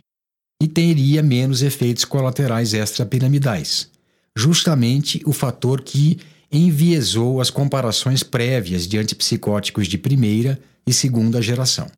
e 0.61 0.69
teria 0.69 1.21
menos 1.21 1.61
efeitos 1.61 2.05
colaterais 2.05 2.73
extrapiramidais, 2.73 3.89
justamente 4.37 5.21
o 5.25 5.33
fator 5.33 5.81
que 5.81 6.17
enviesou 6.49 7.41
as 7.41 7.49
comparações 7.49 8.23
prévias 8.23 8.87
de 8.87 8.97
antipsicóticos 8.97 9.85
de 9.85 9.97
primeira 9.97 10.57
e 10.87 10.93
segunda 10.93 11.41
geração. 11.41 11.91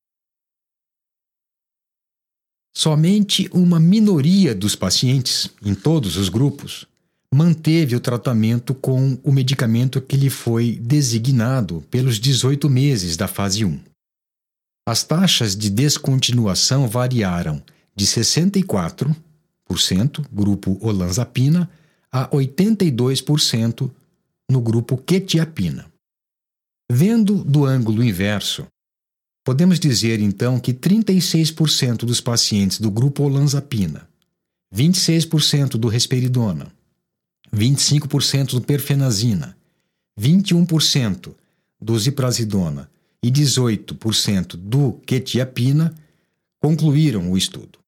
Somente 2.74 3.50
uma 3.54 3.80
minoria 3.80 4.56
dos 4.56 4.76
pacientes, 4.76 5.50
em 5.64 5.76
todos 5.76 6.16
os 6.16 6.30
grupos, 6.30 6.88
manteve 7.34 7.96
o 7.96 8.00
tratamento 8.00 8.74
com 8.74 9.18
o 9.24 9.32
medicamento 9.32 10.02
que 10.02 10.18
lhe 10.18 10.30
foi 10.30 10.74
designado 10.82 11.84
pelos 11.90 12.20
18 12.20 12.70
meses 12.70 13.16
da 13.18 13.28
fase 13.28 13.66
1. 13.66 13.80
As 14.88 15.04
taxas 15.04 15.56
de 15.56 15.70
descontinuação 15.70 16.88
variaram 16.88 17.62
de 17.96 18.06
64%, 18.06 19.16
grupo 20.32 20.78
olanzapina, 20.82 21.70
a 22.12 22.28
82% 22.30 23.90
no 24.50 24.62
grupo 24.62 24.98
quetiapina. 24.98 25.90
Vendo 26.92 27.44
do 27.44 27.66
ângulo 27.66 28.04
inverso, 28.04 28.68
Podemos 29.44 29.80
dizer 29.80 30.20
então 30.20 30.60
que 30.60 30.74
36% 30.74 32.06
dos 32.06 32.22
pacientes 32.22 32.80
do 32.80 32.92
grupo 32.92 33.24
olanzapina, 33.24 34.08
26% 34.74 35.72
do 35.72 35.88
risperidona, 35.88 36.72
25% 37.54 38.52
do 38.52 38.62
perfenazina, 38.62 39.58
21% 40.20 41.34
do 41.82 41.98
ziprasidona 41.98 42.90
e 43.24 43.32
18% 43.32 44.56
do 44.56 44.94
quetiapina 45.06 45.94
concluíram 46.62 47.32
o 47.32 47.38
estudo. 47.38 47.80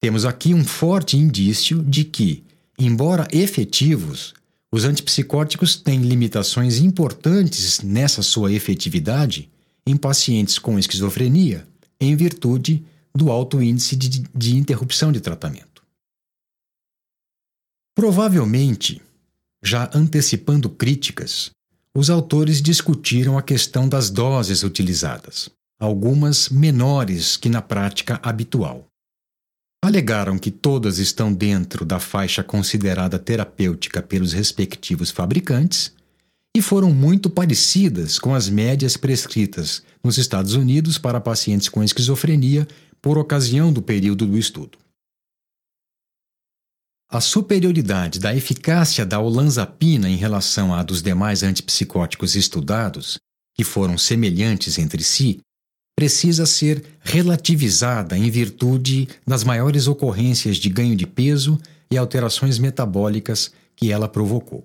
Temos 0.00 0.24
aqui 0.24 0.54
um 0.54 0.64
forte 0.64 1.16
indício 1.16 1.82
de 1.82 2.04
que, 2.04 2.44
embora 2.78 3.26
efetivos, 3.32 4.34
os 4.70 4.84
antipsicóticos 4.84 5.74
têm 5.74 6.02
limitações 6.02 6.78
importantes 6.78 7.80
nessa 7.80 8.22
sua 8.22 8.52
efetividade 8.52 9.50
em 9.86 9.96
pacientes 9.96 10.58
com 10.58 10.78
esquizofrenia 10.78 11.66
em 12.00 12.14
virtude 12.16 12.84
do 13.14 13.30
alto 13.30 13.62
índice 13.62 13.96
de, 13.96 14.24
de 14.34 14.56
interrupção 14.56 15.12
de 15.12 15.20
tratamento. 15.20 15.82
Provavelmente, 17.94 19.00
já 19.62 19.90
antecipando 19.94 20.68
críticas, 20.68 21.50
os 21.96 22.10
autores 22.10 22.60
discutiram 22.60 23.38
a 23.38 23.42
questão 23.42 23.88
das 23.88 24.10
doses 24.10 24.62
utilizadas, 24.62 25.48
algumas 25.80 26.50
menores 26.50 27.38
que 27.38 27.48
na 27.48 27.62
prática 27.62 28.20
habitual. 28.22 28.86
Alegaram 29.82 30.38
que 30.38 30.50
todas 30.50 30.98
estão 30.98 31.32
dentro 31.32 31.86
da 31.86 31.98
faixa 31.98 32.42
considerada 32.42 33.18
terapêutica 33.18 34.02
pelos 34.02 34.32
respectivos 34.32 35.10
fabricantes 35.10 35.94
e 36.56 36.62
foram 36.62 36.90
muito 36.90 37.28
parecidas 37.28 38.18
com 38.18 38.34
as 38.34 38.48
médias 38.48 38.96
prescritas 38.96 39.82
nos 40.02 40.16
Estados 40.16 40.54
Unidos 40.54 40.96
para 40.96 41.20
pacientes 41.20 41.68
com 41.68 41.84
esquizofrenia 41.84 42.66
por 43.02 43.18
ocasião 43.18 43.70
do 43.70 43.82
período 43.82 44.26
do 44.26 44.38
estudo. 44.38 44.78
A 47.10 47.20
superioridade 47.20 48.18
da 48.18 48.34
eficácia 48.34 49.04
da 49.04 49.20
olanzapina 49.20 50.08
em 50.08 50.16
relação 50.16 50.74
à 50.74 50.82
dos 50.82 51.02
demais 51.02 51.42
antipsicóticos 51.42 52.34
estudados, 52.34 53.18
que 53.54 53.62
foram 53.62 53.98
semelhantes 53.98 54.78
entre 54.78 55.04
si, 55.04 55.40
precisa 55.94 56.46
ser 56.46 56.82
relativizada 57.00 58.16
em 58.16 58.30
virtude 58.30 59.10
das 59.26 59.44
maiores 59.44 59.86
ocorrências 59.88 60.56
de 60.56 60.70
ganho 60.70 60.96
de 60.96 61.06
peso 61.06 61.60
e 61.90 61.98
alterações 61.98 62.58
metabólicas 62.58 63.52
que 63.76 63.92
ela 63.92 64.08
provocou. 64.08 64.64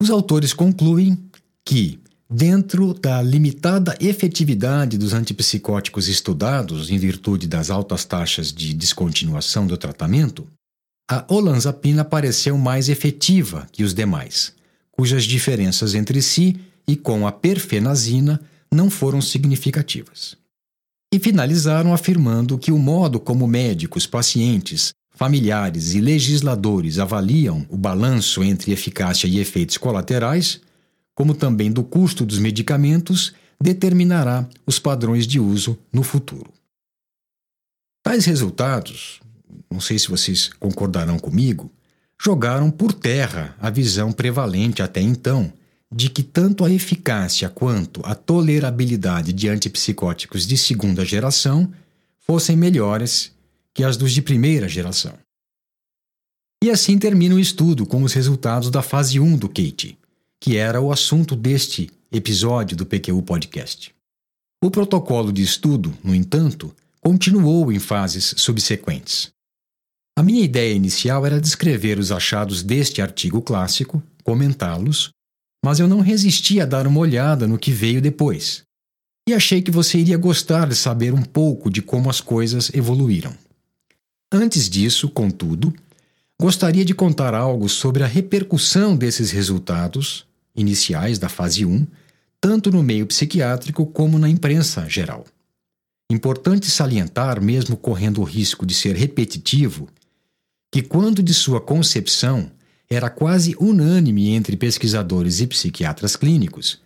Os 0.00 0.10
autores 0.10 0.52
concluem 0.52 1.18
que, 1.64 1.98
dentro 2.30 2.94
da 2.94 3.20
limitada 3.20 3.96
efetividade 4.00 4.96
dos 4.96 5.12
antipsicóticos 5.12 6.06
estudados 6.06 6.90
em 6.90 6.98
virtude 6.98 7.48
das 7.48 7.68
altas 7.68 8.04
taxas 8.04 8.52
de 8.52 8.72
descontinuação 8.74 9.66
do 9.66 9.76
tratamento, 9.76 10.46
a 11.10 11.24
olanzapina 11.28 12.04
pareceu 12.04 12.56
mais 12.56 12.88
efetiva 12.88 13.66
que 13.72 13.82
os 13.82 13.92
demais, 13.92 14.52
cujas 14.92 15.24
diferenças 15.24 15.94
entre 15.94 16.22
si 16.22 16.60
e 16.86 16.94
com 16.94 17.26
a 17.26 17.32
perfenazina 17.32 18.40
não 18.70 18.88
foram 18.90 19.20
significativas. 19.20 20.36
E 21.12 21.18
finalizaram 21.18 21.92
afirmando 21.94 22.58
que 22.58 22.70
o 22.70 22.78
modo 22.78 23.18
como 23.18 23.46
médicos, 23.46 24.06
pacientes, 24.06 24.92
familiares 25.18 25.94
e 25.94 26.00
legisladores 26.00 27.00
avaliam 27.00 27.66
o 27.68 27.76
balanço 27.76 28.40
entre 28.44 28.70
eficácia 28.70 29.26
e 29.26 29.40
efeitos 29.40 29.76
colaterais, 29.76 30.60
como 31.12 31.34
também 31.34 31.72
do 31.72 31.82
custo 31.82 32.24
dos 32.24 32.38
medicamentos, 32.38 33.34
determinará 33.60 34.48
os 34.64 34.78
padrões 34.78 35.26
de 35.26 35.40
uso 35.40 35.76
no 35.92 36.04
futuro. 36.04 36.52
Tais 38.00 38.26
resultados, 38.26 39.20
não 39.68 39.80
sei 39.80 39.98
se 39.98 40.08
vocês 40.08 40.50
concordarão 40.60 41.18
comigo, 41.18 41.68
jogaram 42.22 42.70
por 42.70 42.92
terra 42.92 43.56
a 43.60 43.70
visão 43.70 44.12
prevalente 44.12 44.82
até 44.82 45.00
então 45.00 45.52
de 45.92 46.08
que 46.10 46.22
tanto 46.22 46.64
a 46.64 46.70
eficácia 46.70 47.48
quanto 47.48 48.00
a 48.04 48.14
tolerabilidade 48.14 49.32
de 49.32 49.48
antipsicóticos 49.48 50.46
de 50.46 50.56
segunda 50.56 51.04
geração 51.04 51.68
fossem 52.20 52.56
melhores 52.56 53.36
que 53.78 53.84
as 53.84 53.96
dos 53.96 54.10
de 54.10 54.20
primeira 54.20 54.66
geração. 54.66 55.16
E 56.60 56.68
assim 56.68 56.98
termina 56.98 57.36
o 57.36 57.38
estudo 57.38 57.86
com 57.86 58.02
os 58.02 58.12
resultados 58.12 58.72
da 58.72 58.82
fase 58.82 59.20
1 59.20 59.36
do 59.36 59.48
Kate, 59.48 59.96
que 60.40 60.56
era 60.56 60.80
o 60.80 60.90
assunto 60.90 61.36
deste 61.36 61.88
episódio 62.10 62.76
do 62.76 62.84
PQU 62.84 63.22
Podcast. 63.22 63.94
O 64.60 64.68
protocolo 64.68 65.32
de 65.32 65.42
estudo, 65.42 65.96
no 66.02 66.12
entanto, 66.12 66.74
continuou 67.00 67.70
em 67.70 67.78
fases 67.78 68.34
subsequentes. 68.36 69.30
A 70.18 70.24
minha 70.24 70.42
ideia 70.42 70.74
inicial 70.74 71.24
era 71.24 71.40
descrever 71.40 72.00
os 72.00 72.10
achados 72.10 72.64
deste 72.64 73.00
artigo 73.00 73.40
clássico, 73.40 74.02
comentá-los 74.24 75.10
mas 75.64 75.78
eu 75.78 75.86
não 75.86 76.00
resisti 76.00 76.60
a 76.60 76.66
dar 76.66 76.84
uma 76.84 76.98
olhada 76.98 77.46
no 77.46 77.56
que 77.56 77.70
veio 77.70 78.02
depois. 78.02 78.62
E 79.28 79.34
achei 79.34 79.62
que 79.62 79.70
você 79.70 79.98
iria 79.98 80.16
gostar 80.16 80.68
de 80.68 80.74
saber 80.74 81.14
um 81.14 81.22
pouco 81.22 81.70
de 81.70 81.80
como 81.80 82.10
as 82.10 82.20
coisas 82.20 82.74
evoluíram. 82.74 83.36
Antes 84.30 84.68
disso, 84.68 85.08
contudo, 85.08 85.72
gostaria 86.38 86.84
de 86.84 86.94
contar 86.94 87.32
algo 87.32 87.66
sobre 87.66 88.02
a 88.02 88.06
repercussão 88.06 88.94
desses 88.94 89.30
resultados 89.30 90.26
iniciais 90.54 91.18
da 91.18 91.30
fase 91.30 91.64
1, 91.64 91.86
tanto 92.38 92.70
no 92.70 92.82
meio 92.82 93.06
psiquiátrico 93.06 93.86
como 93.86 94.18
na 94.18 94.28
imprensa 94.28 94.86
geral. 94.86 95.24
Importante 96.10 96.70
salientar, 96.70 97.40
mesmo 97.40 97.76
correndo 97.76 98.20
o 98.20 98.24
risco 98.24 98.66
de 98.66 98.74
ser 98.74 98.94
repetitivo, 98.96 99.88
que 100.70 100.82
quando 100.82 101.22
de 101.22 101.32
sua 101.32 101.60
concepção 101.60 102.50
era 102.88 103.08
quase 103.08 103.56
unânime 103.58 104.30
entre 104.30 104.56
pesquisadores 104.56 105.40
e 105.40 105.46
psiquiatras 105.46 106.16
clínicos 106.16 106.80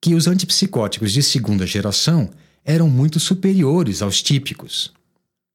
que 0.00 0.14
os 0.14 0.26
antipsicóticos 0.26 1.12
de 1.12 1.22
segunda 1.22 1.66
geração 1.66 2.30
eram 2.64 2.88
muito 2.88 3.20
superiores 3.20 4.00
aos 4.00 4.22
típicos 4.22 4.92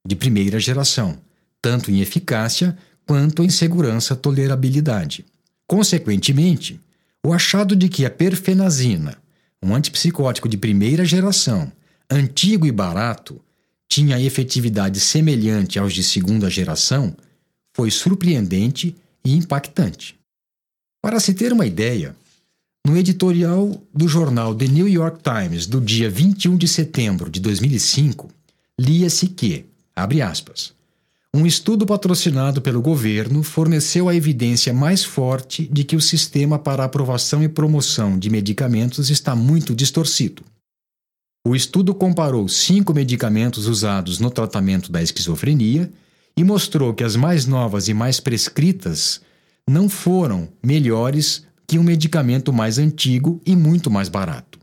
de 0.06 0.16
primeira 0.16 0.60
geração, 0.60 1.20
tanto 1.62 1.92
em 1.92 2.02
eficácia 2.02 2.78
quanto 3.06 3.44
em 3.44 3.50
segurança 3.50 4.16
tolerabilidade. 4.16 5.26
Consequentemente, 5.68 6.80
o 7.26 7.34
achado 7.34 7.76
de 7.76 7.88
que 7.88 8.06
a 8.06 8.10
perfenazina, 8.10 9.18
um 9.62 9.76
antipsicótico 9.76 10.50
de 10.50 10.58
primeira 10.58 11.06
geração, 11.06 11.72
antigo 12.10 12.66
e 12.66 12.72
barato, 12.72 13.40
tinha 13.88 14.20
efetividade 14.20 15.00
semelhante 15.00 15.78
aos 15.78 15.94
de 15.94 16.04
segunda 16.04 16.50
geração, 16.50 17.16
foi 17.74 17.92
surpreendente 17.92 18.96
e 19.24 19.36
impactante. 19.36 20.16
Para 21.02 21.20
se 21.20 21.34
ter 21.34 21.54
uma 21.54 21.66
ideia, 21.66 22.16
no 22.86 22.98
editorial 22.98 23.82
do 23.94 24.08
jornal 24.08 24.56
The 24.56 24.68
New 24.68 24.88
York 24.88 25.20
Times 25.22 25.68
do 25.68 25.80
dia 25.80 26.10
21 26.10 26.58
de 26.58 26.68
setembro 26.68 27.30
de 27.30 27.40
2005, 27.40 28.30
lia-se 28.80 29.28
que, 29.28 29.66
abre 29.96 30.22
aspas, 30.22 30.74
um 31.34 31.46
estudo 31.46 31.86
patrocinado 31.86 32.62
pelo 32.62 32.82
governo 32.82 33.42
forneceu 33.42 34.10
a 34.10 34.16
evidência 34.16 34.74
mais 34.74 35.04
forte 35.04 35.66
de 35.72 35.86
que 35.86 35.96
o 35.96 36.02
sistema 36.02 36.60
para 36.60 36.84
aprovação 36.84 37.42
e 37.42 37.48
promoção 37.48 38.20
de 38.20 38.30
medicamentos 38.30 39.10
está 39.10 39.34
muito 39.34 39.74
distorcido. 39.74 40.44
O 41.48 41.56
estudo 41.56 41.96
comparou 41.96 42.48
cinco 42.50 42.94
medicamentos 42.94 43.66
usados 43.66 44.20
no 44.20 44.30
tratamento 44.30 44.92
da 44.92 45.02
esquizofrenia 45.02 45.90
e 46.36 46.44
mostrou 46.44 46.94
que 46.94 47.04
as 47.04 47.16
mais 47.16 47.46
novas 47.46 47.88
e 47.88 47.94
mais 47.94 48.20
prescritas 48.20 49.22
não 49.68 49.88
foram 49.88 50.50
melhores 50.62 51.46
que 51.66 51.80
um 51.80 51.84
medicamento 51.84 52.52
mais 52.52 52.78
antigo 52.78 53.42
e 53.46 53.56
muito 53.56 53.90
mais 53.90 54.10
barato. 54.10 54.60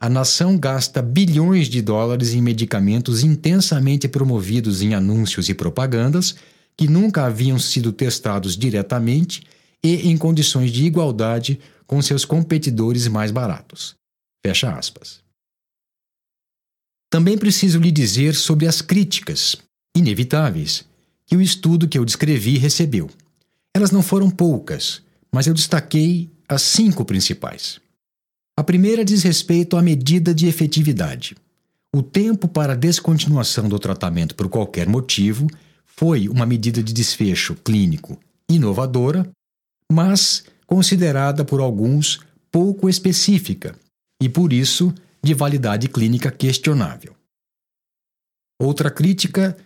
A 0.00 0.08
nação 0.08 0.56
gasta 0.56 1.02
bilhões 1.02 1.68
de 1.68 1.82
dólares 1.82 2.32
em 2.32 2.40
medicamentos 2.40 3.24
intensamente 3.24 4.06
promovidos 4.08 4.80
em 4.80 4.94
anúncios 4.94 5.48
e 5.48 5.54
propagandas 5.54 6.36
que 6.76 6.86
nunca 6.86 7.26
haviam 7.26 7.58
sido 7.58 7.90
testados 7.92 8.56
diretamente 8.56 9.42
e 9.82 10.08
em 10.08 10.16
condições 10.16 10.70
de 10.70 10.84
igualdade 10.84 11.58
com 11.84 12.00
seus 12.00 12.24
competidores 12.24 13.08
mais 13.08 13.32
baratos. 13.32 13.96
Fecha 14.46 14.70
aspas. 14.70 15.20
Também 17.10 17.36
preciso 17.36 17.80
lhe 17.80 17.90
dizer 17.90 18.36
sobre 18.36 18.68
as 18.68 18.80
críticas, 18.80 19.56
inevitáveis, 19.96 20.84
que 21.26 21.34
o 21.34 21.40
estudo 21.40 21.88
que 21.88 21.98
eu 21.98 22.04
descrevi 22.04 22.56
recebeu. 22.56 23.10
Elas 23.74 23.90
não 23.90 24.02
foram 24.02 24.30
poucas, 24.30 25.02
mas 25.32 25.46
eu 25.46 25.54
destaquei 25.54 26.30
as 26.48 26.62
cinco 26.62 27.04
principais. 27.04 27.80
A 28.58 28.64
primeira 28.64 29.04
diz 29.04 29.22
respeito 29.22 29.76
à 29.76 29.82
medida 29.82 30.34
de 30.34 30.48
efetividade. 30.48 31.36
O 31.94 32.02
tempo 32.02 32.48
para 32.48 32.74
descontinuação 32.74 33.68
do 33.68 33.78
tratamento 33.78 34.34
por 34.34 34.48
qualquer 34.48 34.88
motivo 34.88 35.46
foi 35.86 36.28
uma 36.28 36.44
medida 36.44 36.82
de 36.82 36.92
desfecho 36.92 37.54
clínico 37.54 38.18
inovadora, 38.50 39.30
mas 39.88 40.42
considerada 40.66 41.44
por 41.44 41.60
alguns 41.60 42.18
pouco 42.50 42.88
específica 42.88 43.78
e, 44.20 44.28
por 44.28 44.52
isso, 44.52 44.92
de 45.22 45.34
validade 45.34 45.86
clínica 45.86 46.28
questionável. 46.28 47.14
Outra 48.60 48.90
crítica 48.90 49.56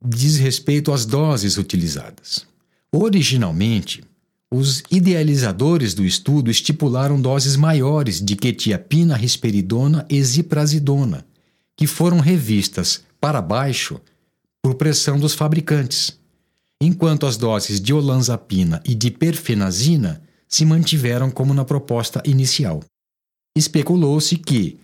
diz 0.00 0.36
respeito 0.36 0.92
às 0.92 1.04
doses 1.04 1.56
utilizadas. 1.58 2.46
Originalmente, 2.92 4.04
os 4.50 4.82
idealizadores 4.90 5.92
do 5.92 6.04
estudo 6.04 6.50
estipularam 6.50 7.20
doses 7.20 7.54
maiores 7.54 8.20
de 8.20 8.34
quetiapina, 8.34 9.14
risperidona 9.14 10.06
e 10.08 10.22
ziprasidona, 10.22 11.26
que 11.76 11.86
foram 11.86 12.18
revistas 12.18 13.02
para 13.20 13.42
baixo 13.42 14.00
por 14.62 14.74
pressão 14.74 15.18
dos 15.18 15.34
fabricantes, 15.34 16.18
enquanto 16.80 17.26
as 17.26 17.36
doses 17.36 17.80
de 17.80 17.92
olanzapina 17.92 18.82
e 18.84 18.94
de 18.94 19.10
perfenazina 19.10 20.22
se 20.48 20.64
mantiveram 20.64 21.30
como 21.30 21.52
na 21.52 21.64
proposta 21.64 22.22
inicial. 22.24 22.82
Especulou-se 23.56 24.36
que, 24.36 24.78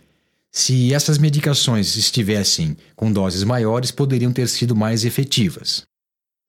se 0.52 0.92
essas 0.92 1.16
medicações 1.16 1.96
estivessem 1.96 2.76
com 2.94 3.10
doses 3.10 3.42
maiores, 3.44 3.90
poderiam 3.90 4.32
ter 4.32 4.48
sido 4.48 4.76
mais 4.76 5.04
efetivas. 5.04 5.84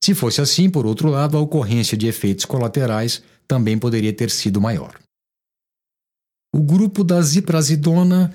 Se 0.03 0.13
fosse 0.13 0.41
assim, 0.41 0.69
por 0.69 0.85
outro 0.85 1.09
lado, 1.09 1.37
a 1.37 1.41
ocorrência 1.41 1.97
de 1.97 2.07
efeitos 2.07 2.45
colaterais 2.45 3.23
também 3.47 3.77
poderia 3.77 4.13
ter 4.13 4.29
sido 4.29 4.61
maior. 4.61 4.99
O 6.53 6.61
grupo 6.61 7.03
da 7.03 7.21
ziprasidona 7.21 8.33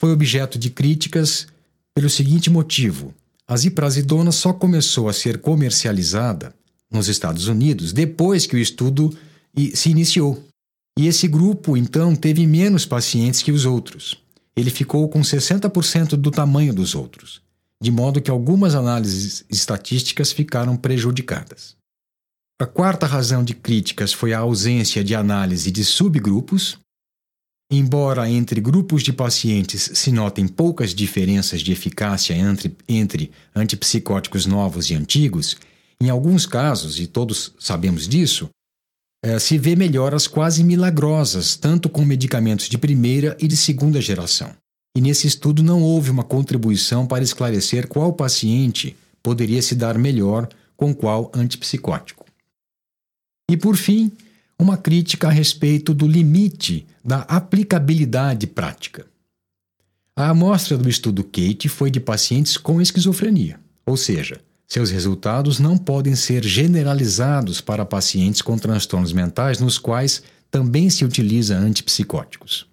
foi 0.00 0.12
objeto 0.12 0.58
de 0.58 0.70
críticas 0.70 1.46
pelo 1.94 2.10
seguinte 2.10 2.50
motivo: 2.50 3.14
a 3.46 3.56
ziprasidona 3.56 4.32
só 4.32 4.52
começou 4.52 5.08
a 5.08 5.12
ser 5.12 5.38
comercializada 5.38 6.54
nos 6.90 7.08
Estados 7.08 7.46
Unidos 7.46 7.92
depois 7.92 8.46
que 8.46 8.56
o 8.56 8.58
estudo 8.58 9.16
se 9.74 9.90
iniciou. 9.90 10.42
E 10.98 11.06
esse 11.06 11.26
grupo, 11.26 11.76
então, 11.76 12.14
teve 12.14 12.46
menos 12.46 12.84
pacientes 12.84 13.42
que 13.42 13.50
os 13.50 13.64
outros. 13.64 14.18
Ele 14.54 14.70
ficou 14.70 15.08
com 15.08 15.20
60% 15.20 16.10
do 16.16 16.30
tamanho 16.30 16.74
dos 16.74 16.94
outros 16.94 17.41
de 17.82 17.90
modo 17.90 18.22
que 18.22 18.30
algumas 18.30 18.76
análises 18.76 19.44
estatísticas 19.50 20.30
ficaram 20.30 20.76
prejudicadas. 20.76 21.74
A 22.60 22.64
quarta 22.64 23.06
razão 23.06 23.42
de 23.42 23.54
críticas 23.54 24.12
foi 24.12 24.32
a 24.32 24.38
ausência 24.38 25.02
de 25.02 25.16
análise 25.16 25.68
de 25.72 25.84
subgrupos. 25.84 26.78
Embora 27.72 28.30
entre 28.30 28.60
grupos 28.60 29.02
de 29.02 29.12
pacientes 29.12 29.90
se 29.94 30.12
notem 30.12 30.46
poucas 30.46 30.94
diferenças 30.94 31.60
de 31.60 31.72
eficácia 31.72 32.34
entre, 32.34 32.76
entre 32.88 33.32
antipsicóticos 33.52 34.46
novos 34.46 34.88
e 34.90 34.94
antigos, 34.94 35.56
em 36.00 36.08
alguns 36.08 36.46
casos, 36.46 37.00
e 37.00 37.08
todos 37.08 37.52
sabemos 37.58 38.06
disso, 38.06 38.48
é, 39.24 39.40
se 39.40 39.58
vê 39.58 39.74
melhoras 39.74 40.28
quase 40.28 40.62
milagrosas, 40.62 41.56
tanto 41.56 41.88
com 41.88 42.04
medicamentos 42.04 42.68
de 42.68 42.78
primeira 42.78 43.36
e 43.40 43.48
de 43.48 43.56
segunda 43.56 44.00
geração 44.00 44.54
e 44.96 45.00
nesse 45.00 45.26
estudo 45.26 45.62
não 45.62 45.82
houve 45.82 46.10
uma 46.10 46.22
contribuição 46.22 47.06
para 47.06 47.24
esclarecer 47.24 47.88
qual 47.88 48.12
paciente 48.12 48.96
poderia 49.22 49.62
se 49.62 49.74
dar 49.74 49.96
melhor 49.98 50.48
com 50.76 50.94
qual 50.94 51.30
antipsicótico. 51.34 52.26
E 53.50 53.56
por 53.56 53.76
fim, 53.76 54.10
uma 54.58 54.76
crítica 54.76 55.28
a 55.28 55.30
respeito 55.30 55.94
do 55.94 56.06
limite 56.06 56.86
da 57.04 57.20
aplicabilidade 57.22 58.46
prática. 58.46 59.06
A 60.14 60.28
amostra 60.28 60.76
do 60.76 60.88
estudo 60.88 61.24
Kate 61.24 61.68
foi 61.68 61.90
de 61.90 61.98
pacientes 61.98 62.56
com 62.56 62.80
esquizofrenia, 62.80 63.58
ou 63.86 63.96
seja, 63.96 64.40
seus 64.68 64.90
resultados 64.90 65.58
não 65.58 65.76
podem 65.76 66.14
ser 66.14 66.44
generalizados 66.44 67.60
para 67.60 67.84
pacientes 67.84 68.40
com 68.40 68.56
transtornos 68.56 69.12
mentais 69.12 69.58
nos 69.58 69.78
quais 69.78 70.22
também 70.50 70.88
se 70.90 71.04
utiliza 71.04 71.56
antipsicóticos. 71.56 72.71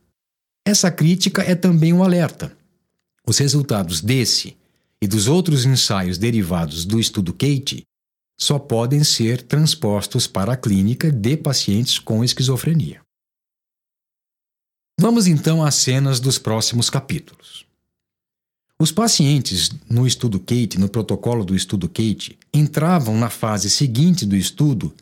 Essa 0.70 0.92
crítica 0.92 1.42
é 1.42 1.56
também 1.56 1.92
um 1.92 2.04
alerta. 2.04 2.56
Os 3.26 3.40
resultados 3.40 4.02
desse 4.02 4.56
e 5.02 5.08
dos 5.08 5.28
outros 5.28 5.66
ensaios 5.66 6.20
derivados 6.20 6.86
do 6.86 7.00
estudo 7.00 7.34
Kate 7.34 7.82
só 8.38 8.60
podem 8.60 9.04
ser 9.04 9.42
transpostos 9.42 10.28
para 10.28 10.54
a 10.54 10.56
clínica 10.56 11.12
de 11.12 11.36
pacientes 11.36 11.98
com 11.98 12.24
esquizofrenia. 12.24 13.02
Vamos 15.02 15.26
então 15.26 15.66
às 15.66 15.74
cenas 15.74 16.20
dos 16.20 16.38
próximos 16.38 16.88
capítulos. 16.88 17.66
Os 18.80 18.92
pacientes 18.92 19.72
no 19.90 20.06
estudo 20.06 20.40
Kate, 20.40 20.78
no 20.78 20.88
protocolo 20.88 21.44
do 21.44 21.56
estudo 21.56 21.90
Kate, 21.90 22.38
entravam 22.54 23.18
na 23.18 23.32
fase 23.32 23.72
seguinte 23.72 24.24
do 24.24 24.36
estudo 24.36 24.94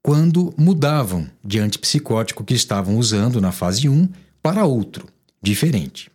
quando 0.00 0.54
mudavam 0.56 1.28
de 1.44 1.58
antipsicótico 1.58 2.44
que 2.44 2.54
estavam 2.54 2.96
usando 2.96 3.40
na 3.40 3.50
fase 3.50 3.88
1 3.88 4.08
para 4.40 4.64
outro 4.64 5.15
diferente. 5.46 6.10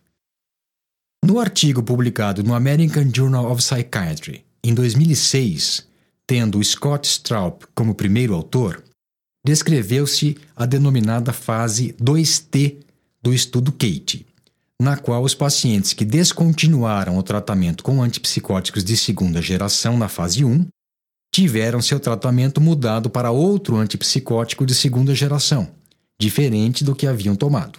No 1.24 1.40
artigo 1.40 1.82
publicado 1.82 2.42
no 2.42 2.54
American 2.54 3.10
Journal 3.14 3.50
of 3.50 3.62
Psychiatry 3.62 4.44
em 4.62 4.74
2006, 4.74 5.86
tendo 6.26 6.62
Scott 6.62 7.08
Straub 7.08 7.62
como 7.74 7.94
primeiro 7.94 8.34
autor, 8.34 8.82
descreveu-se 9.44 10.36
a 10.54 10.66
denominada 10.66 11.32
fase 11.32 11.94
2T 11.94 12.76
do 13.22 13.32
estudo 13.32 13.72
Kate, 13.72 14.26
na 14.80 14.96
qual 14.96 15.22
os 15.22 15.34
pacientes 15.34 15.92
que 15.92 16.04
descontinuaram 16.04 17.16
o 17.16 17.22
tratamento 17.22 17.82
com 17.82 18.02
antipsicóticos 18.02 18.84
de 18.84 18.96
segunda 18.96 19.40
geração 19.40 19.96
na 19.96 20.08
fase 20.08 20.44
1 20.44 20.66
tiveram 21.32 21.80
seu 21.80 21.98
tratamento 21.98 22.60
mudado 22.60 23.08
para 23.08 23.30
outro 23.30 23.76
antipsicótico 23.76 24.66
de 24.66 24.74
segunda 24.74 25.14
geração, 25.14 25.70
diferente 26.20 26.84
do 26.84 26.94
que 26.94 27.06
haviam 27.06 27.34
tomado. 27.34 27.78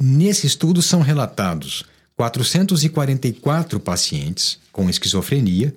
Nesse 0.00 0.46
estudo 0.46 0.82
são 0.82 1.00
relatados 1.00 1.84
444 2.16 3.78
pacientes 3.80 4.58
com 4.72 4.88
esquizofrenia 4.90 5.74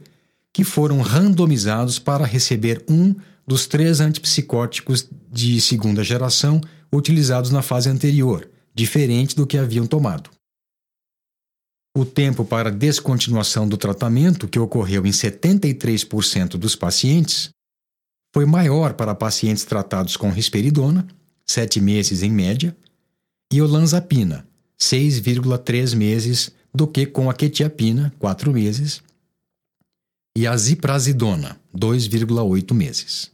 que 0.51 0.63
foram 0.63 1.01
randomizados 1.01 1.99
para 1.99 2.25
receber 2.25 2.83
um 2.89 3.15
dos 3.45 3.67
três 3.67 3.99
antipsicóticos 3.99 5.07
de 5.31 5.61
segunda 5.61 6.03
geração 6.03 6.59
utilizados 6.91 7.51
na 7.51 7.61
fase 7.61 7.89
anterior, 7.89 8.49
diferente 8.73 9.35
do 9.35 9.45
que 9.45 9.57
haviam 9.57 9.85
tomado. 9.85 10.29
O 11.95 12.05
tempo 12.05 12.43
para 12.45 12.71
descontinuação 12.71 13.67
do 13.67 13.77
tratamento, 13.77 14.47
que 14.47 14.59
ocorreu 14.59 15.05
em 15.05 15.11
73% 15.11 16.49
dos 16.57 16.75
pacientes, 16.75 17.49
foi 18.33 18.45
maior 18.45 18.93
para 18.93 19.15
pacientes 19.15 19.63
tratados 19.63 20.17
com 20.17 20.29
risperidona, 20.29 21.07
7 21.47 21.79
meses 21.79 22.21
em 22.21 22.31
média, 22.31 22.75
e 23.51 23.61
olanzapina, 23.61 24.45
6,3 24.79 25.95
meses, 25.95 26.51
do 26.73 26.87
que 26.87 27.05
com 27.05 27.29
a 27.29 27.33
quetiapina, 27.33 28.13
4 28.19 28.51
meses, 28.51 29.01
e 30.37 30.45
a 30.45 30.55
ziprasidona, 30.55 31.59
2,8 31.75 32.73
meses. 32.73 33.31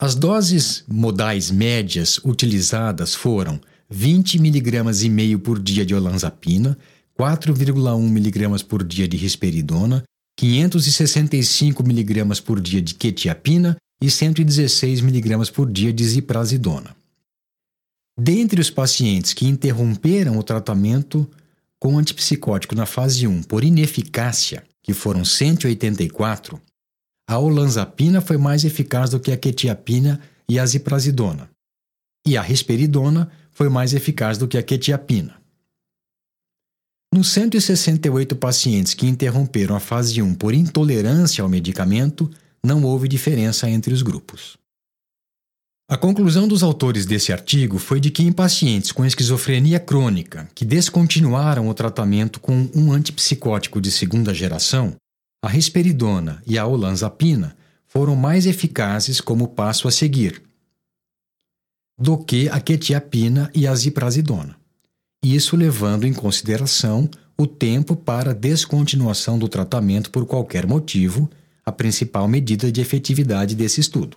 As 0.00 0.14
doses 0.14 0.84
modais 0.88 1.50
médias 1.50 2.18
utilizadas 2.24 3.14
foram 3.14 3.60
20 3.88 4.38
mg 4.38 5.04
e 5.04 5.08
meio 5.08 5.38
por 5.38 5.58
dia 5.58 5.86
de 5.86 5.94
olanzapina, 5.94 6.76
4,1 7.18 8.00
mg 8.00 8.64
por 8.64 8.82
dia 8.82 9.06
de 9.06 9.16
risperidona, 9.16 10.02
565 10.38 11.82
mg 11.82 12.42
por 12.42 12.60
dia 12.60 12.82
de 12.82 12.94
quetiapina 12.94 13.76
e 14.02 14.10
116 14.10 15.00
mg 15.00 15.52
por 15.52 15.70
dia 15.70 15.92
de 15.92 16.04
ziprasidona. 16.04 16.96
Dentre 18.18 18.60
os 18.60 18.70
pacientes 18.70 19.32
que 19.32 19.46
interromperam 19.46 20.38
o 20.38 20.42
tratamento 20.42 21.28
com 21.80 21.98
antipsicótico 21.98 22.74
na 22.74 22.86
fase 22.86 23.26
1 23.26 23.42
por 23.44 23.64
ineficácia, 23.64 24.62
que 24.82 24.92
foram 24.92 25.24
184, 25.24 26.60
a 27.28 27.38
olanzapina 27.38 28.20
foi 28.20 28.36
mais 28.36 28.64
eficaz 28.64 29.10
do 29.10 29.18
que 29.18 29.32
a 29.32 29.36
quetiapina 29.36 30.20
e 30.48 30.58
a 30.58 30.66
ziprasidona, 30.66 31.50
e 32.26 32.36
a 32.36 32.42
risperidona 32.42 33.30
foi 33.50 33.68
mais 33.68 33.94
eficaz 33.94 34.36
do 34.36 34.46
que 34.46 34.58
a 34.58 34.62
quetiapina. 34.62 35.40
Nos 37.12 37.28
168 37.32 38.36
pacientes 38.36 38.94
que 38.94 39.06
interromperam 39.06 39.74
a 39.74 39.80
fase 39.80 40.22
1 40.22 40.34
por 40.34 40.54
intolerância 40.54 41.42
ao 41.42 41.48
medicamento, 41.48 42.30
não 42.64 42.84
houve 42.84 43.08
diferença 43.08 43.68
entre 43.68 43.92
os 43.92 44.02
grupos. 44.02 44.56
A 45.88 45.96
conclusão 45.96 46.48
dos 46.48 46.62
autores 46.62 47.04
desse 47.04 47.32
artigo 47.32 47.78
foi 47.78 48.00
de 48.00 48.10
que 48.10 48.22
em 48.22 48.32
pacientes 48.32 48.92
com 48.92 49.04
esquizofrenia 49.04 49.78
crônica 49.78 50.48
que 50.54 50.64
descontinuaram 50.64 51.68
o 51.68 51.74
tratamento 51.74 52.40
com 52.40 52.68
um 52.74 52.92
antipsicótico 52.92 53.80
de 53.80 53.90
segunda 53.90 54.32
geração, 54.32 54.94
a 55.44 55.48
risperidona 55.48 56.42
e 56.46 56.56
a 56.56 56.66
olanzapina 56.66 57.56
foram 57.86 58.16
mais 58.16 58.46
eficazes 58.46 59.20
como 59.20 59.48
passo 59.48 59.86
a 59.86 59.90
seguir 59.90 60.42
do 61.98 62.16
que 62.18 62.48
a 62.48 62.58
quetiapina 62.58 63.50
e 63.54 63.66
a 63.66 63.74
ziprasidona. 63.74 64.56
Isso 65.22 65.56
levando 65.56 66.06
em 66.06 66.12
consideração 66.12 67.08
o 67.38 67.46
tempo 67.46 67.94
para 67.94 68.34
descontinuação 68.34 69.38
do 69.38 69.48
tratamento 69.48 70.10
por 70.10 70.26
qualquer 70.26 70.66
motivo, 70.66 71.30
a 71.64 71.70
principal 71.70 72.26
medida 72.26 72.72
de 72.72 72.80
efetividade 72.80 73.54
desse 73.54 73.80
estudo. 73.80 74.16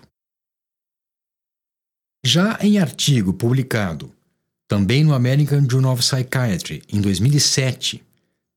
Já 2.28 2.58
em 2.60 2.80
artigo 2.80 3.34
publicado 3.34 4.12
também 4.68 5.04
no 5.04 5.14
American 5.14 5.64
Journal 5.70 5.94
of 5.94 6.02
Psychiatry 6.02 6.82
em 6.92 7.00
2007, 7.00 8.04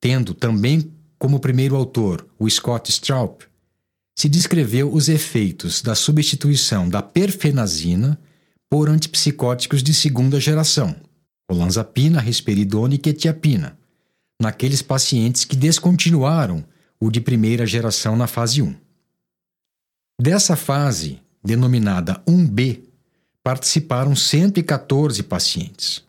tendo 0.01 0.33
também 0.33 0.91
como 1.19 1.39
primeiro 1.39 1.77
autor 1.77 2.27
o 2.39 2.49
Scott 2.49 2.91
Straub, 2.91 3.43
se 4.17 4.27
descreveu 4.27 4.91
os 4.91 5.11
efeitos 5.11 5.83
da 5.83 5.95
substituição 5.95 6.89
da 6.89 7.03
perfenazina 7.03 8.19
por 8.71 8.89
antipsicóticos 8.89 9.83
de 9.83 9.93
segunda 9.93 10.41
geração, 10.41 10.97
olanzapina, 11.47 12.23
risperidona 12.23 12.95
e 12.95 12.99
quetiapina, 12.99 13.79
naqueles 14.41 14.81
pacientes 14.81 15.45
que 15.45 15.55
descontinuaram 15.55 16.65
o 16.99 17.11
de 17.11 17.21
primeira 17.21 17.67
geração 17.67 18.17
na 18.17 18.27
fase 18.27 18.63
1. 18.63 18.75
Dessa 20.19 20.57
fase, 20.57 21.21
denominada 21.45 22.15
1B, 22.27 22.88
participaram 23.49 24.15
114 24.15 25.23
pacientes. 25.23 26.03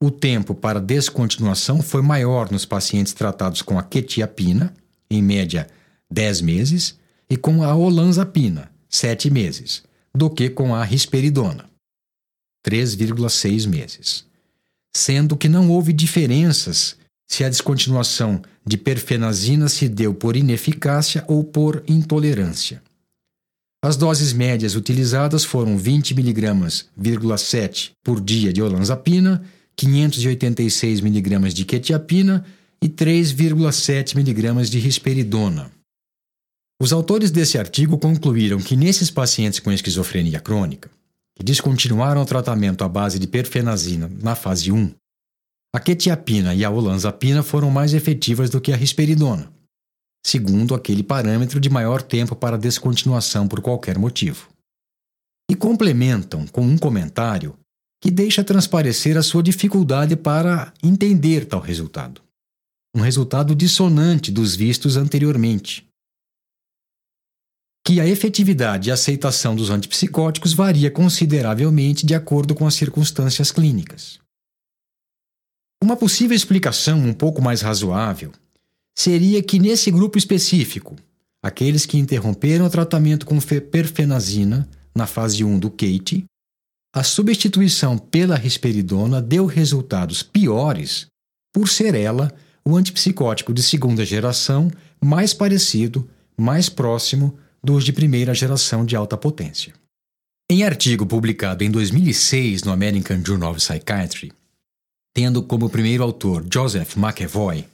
O 0.00 0.10
tempo 0.10 0.54
para 0.54 0.80
descontinuação 0.80 1.82
foi 1.82 2.00
maior 2.00 2.50
nos 2.50 2.64
pacientes 2.64 3.12
tratados 3.12 3.60
com 3.60 3.78
a 3.78 3.82
quetiapina, 3.82 4.72
em 5.10 5.20
média 5.20 5.68
10 6.10 6.40
meses, 6.40 6.98
e 7.28 7.36
com 7.36 7.62
a 7.62 7.76
olanzapina, 7.76 8.70
7 8.88 9.28
meses, 9.28 9.82
do 10.14 10.30
que 10.30 10.48
com 10.48 10.74
a 10.74 10.82
risperidona, 10.82 11.66
3,6 12.66 13.68
meses. 13.68 14.24
Sendo 14.96 15.36
que 15.36 15.46
não 15.46 15.70
houve 15.70 15.92
diferenças 15.92 16.96
se 17.26 17.44
a 17.44 17.50
descontinuação 17.50 18.40
de 18.64 18.78
perfenazina 18.78 19.68
se 19.68 19.90
deu 19.90 20.14
por 20.14 20.36
ineficácia 20.36 21.22
ou 21.28 21.44
por 21.44 21.84
intolerância. 21.86 22.82
As 23.80 23.96
doses 23.96 24.32
médias 24.32 24.74
utilizadas 24.74 25.44
foram 25.44 25.78
20 25.78 26.12
mg,7 26.12 27.92
por 28.02 28.20
dia 28.20 28.52
de 28.52 28.60
olanzapina, 28.60 29.44
586 29.76 30.98
mg 30.98 31.54
de 31.54 31.64
quetiapina 31.64 32.44
e 32.82 32.88
3,7 32.88 34.16
mg 34.16 34.68
de 34.68 34.80
risperidona. 34.80 35.70
Os 36.82 36.92
autores 36.92 37.30
desse 37.30 37.56
artigo 37.56 37.96
concluíram 37.98 38.58
que 38.58 38.74
nesses 38.74 39.12
pacientes 39.12 39.60
com 39.60 39.70
esquizofrenia 39.70 40.40
crônica, 40.40 40.90
que 41.36 41.44
descontinuaram 41.44 42.22
o 42.22 42.26
tratamento 42.26 42.82
à 42.82 42.88
base 42.88 43.16
de 43.20 43.28
perfenazina 43.28 44.10
na 44.20 44.34
fase 44.34 44.72
1, 44.72 44.92
a 45.72 45.78
quetiapina 45.78 46.52
e 46.52 46.64
a 46.64 46.70
olanzapina 46.70 47.44
foram 47.44 47.70
mais 47.70 47.94
efetivas 47.94 48.50
do 48.50 48.60
que 48.60 48.72
a 48.72 48.76
risperidona 48.76 49.56
segundo 50.24 50.74
aquele 50.74 51.02
parâmetro 51.02 51.60
de 51.60 51.70
maior 51.70 52.02
tempo 52.02 52.36
para 52.36 52.58
descontinuação 52.58 53.48
por 53.48 53.60
qualquer 53.60 53.98
motivo. 53.98 54.48
E 55.50 55.56
complementam 55.56 56.46
com 56.46 56.62
um 56.62 56.76
comentário 56.76 57.58
que 58.00 58.10
deixa 58.10 58.44
transparecer 58.44 59.16
a 59.16 59.22
sua 59.22 59.42
dificuldade 59.42 60.16
para 60.16 60.72
entender 60.82 61.46
tal 61.46 61.60
resultado. 61.60 62.22
Um 62.94 63.00
resultado 63.00 63.54
dissonante 63.54 64.30
dos 64.30 64.54
vistos 64.54 64.96
anteriormente. 64.96 65.86
Que 67.86 68.00
a 68.00 68.06
efetividade 68.06 68.88
e 68.88 68.92
aceitação 68.92 69.56
dos 69.56 69.70
antipsicóticos 69.70 70.52
varia 70.52 70.90
consideravelmente 70.90 72.04
de 72.04 72.14
acordo 72.14 72.54
com 72.54 72.66
as 72.66 72.74
circunstâncias 72.74 73.50
clínicas. 73.50 74.20
Uma 75.82 75.96
possível 75.96 76.36
explicação 76.36 76.98
um 76.98 77.14
pouco 77.14 77.40
mais 77.40 77.62
razoável 77.62 78.32
seria 78.98 79.40
que 79.40 79.60
nesse 79.60 79.92
grupo 79.92 80.18
específico, 80.18 80.96
aqueles 81.40 81.86
que 81.86 81.96
interromperam 81.96 82.66
o 82.66 82.70
tratamento 82.70 83.24
com 83.24 83.38
perfenazina 83.38 84.68
na 84.92 85.06
fase 85.06 85.44
1 85.44 85.58
do 85.60 85.70
Kate, 85.70 86.24
a 86.92 87.04
substituição 87.04 87.96
pela 87.96 88.34
risperidona 88.34 89.22
deu 89.22 89.46
resultados 89.46 90.22
piores 90.22 91.06
por 91.54 91.68
ser 91.68 91.94
ela 91.94 92.34
o 92.64 92.76
antipsicótico 92.76 93.54
de 93.54 93.62
segunda 93.62 94.04
geração 94.04 94.68
mais 95.00 95.32
parecido, 95.32 96.08
mais 96.36 96.68
próximo 96.68 97.38
dos 97.62 97.84
de 97.84 97.92
primeira 97.92 98.34
geração 98.34 98.84
de 98.84 98.96
alta 98.96 99.16
potência. 99.16 99.72
Em 100.50 100.64
artigo 100.64 101.06
publicado 101.06 101.62
em 101.62 101.70
2006 101.70 102.64
no 102.64 102.72
American 102.72 103.22
Journal 103.24 103.52
of 103.52 103.60
Psychiatry, 103.60 104.32
tendo 105.14 105.40
como 105.42 105.70
primeiro 105.70 106.02
autor 106.02 106.44
Joseph 106.52 106.96
McEvoy, 106.96 107.64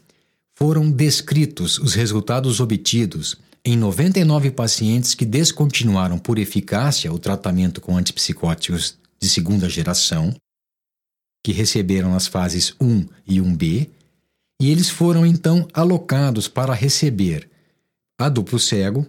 foram 0.56 0.90
descritos 0.90 1.78
os 1.78 1.94
resultados 1.94 2.60
obtidos 2.60 3.36
em 3.64 3.76
99 3.76 4.50
pacientes 4.50 5.14
que 5.14 5.24
descontinuaram 5.24 6.18
por 6.18 6.38
eficácia 6.38 7.12
o 7.12 7.18
tratamento 7.18 7.80
com 7.80 7.96
antipsicóticos 7.96 8.98
de 9.20 9.28
segunda 9.28 9.68
geração, 9.68 10.34
que 11.42 11.52
receberam 11.52 12.14
as 12.14 12.26
fases 12.26 12.74
1 12.80 13.06
e 13.26 13.40
1B, 13.40 13.88
e 14.60 14.70
eles 14.70 14.90
foram 14.90 15.26
então 15.26 15.66
alocados 15.72 16.46
para 16.46 16.74
receber 16.74 17.48
a 18.18 18.28
duplo 18.28 18.58
cego, 18.58 19.06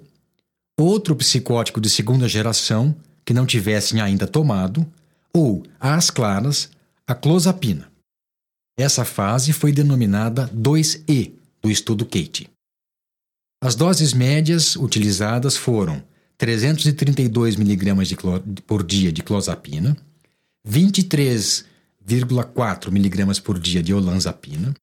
outro 0.77 1.15
psicótico 1.15 1.79
de 1.79 1.89
segunda 1.89 2.27
geração 2.27 2.95
que 3.23 3.33
não 3.33 3.45
tivessem 3.45 4.01
ainda 4.01 4.25
tomado, 4.25 4.85
ou 5.33 5.63
as 5.79 6.09
claras, 6.09 6.69
a 7.05 7.13
clozapina. 7.13 7.94
Essa 8.77 9.05
fase 9.05 9.53
foi 9.53 9.71
denominada 9.71 10.49
2E 10.49 11.31
do 11.61 11.71
estudo 11.71 12.05
Kate. 12.05 12.49
As 13.63 13.73
doses 13.73 14.11
médias 14.13 14.75
utilizadas 14.75 15.55
foram 15.55 16.03
332 16.37 17.55
mg 17.55 18.17
por 18.67 18.83
dia 18.83 19.13
de 19.13 19.23
clozapina, 19.23 19.95
23,4 20.67 22.89
mg 22.89 23.41
por 23.41 23.57
dia 23.57 23.81
de 23.81 23.93
olanzapina, 23.93 24.73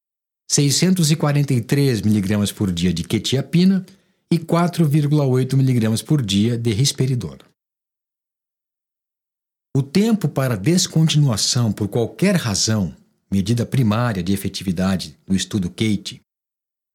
643 0.51 2.01
mg 2.01 2.55
por 2.55 2.73
dia 2.73 2.95
de 2.95 3.05
quetiapina 3.05 3.85
e 4.31 4.39
4,8 4.39 5.53
mg 5.53 6.03
por 6.05 6.23
dia 6.23 6.57
de 6.57 6.73
risperidona. 6.73 7.45
O 9.77 9.83
tempo 9.83 10.29
para 10.29 10.57
descontinuação 10.57 11.73
por 11.73 11.89
qualquer 11.89 12.37
razão 12.37 12.97
medida 13.33 13.65
primária 13.65 14.23
de 14.23 14.33
efetividade 14.33 15.17
do 15.27 15.35
estudo 15.35 15.71
Kate, 15.71 16.21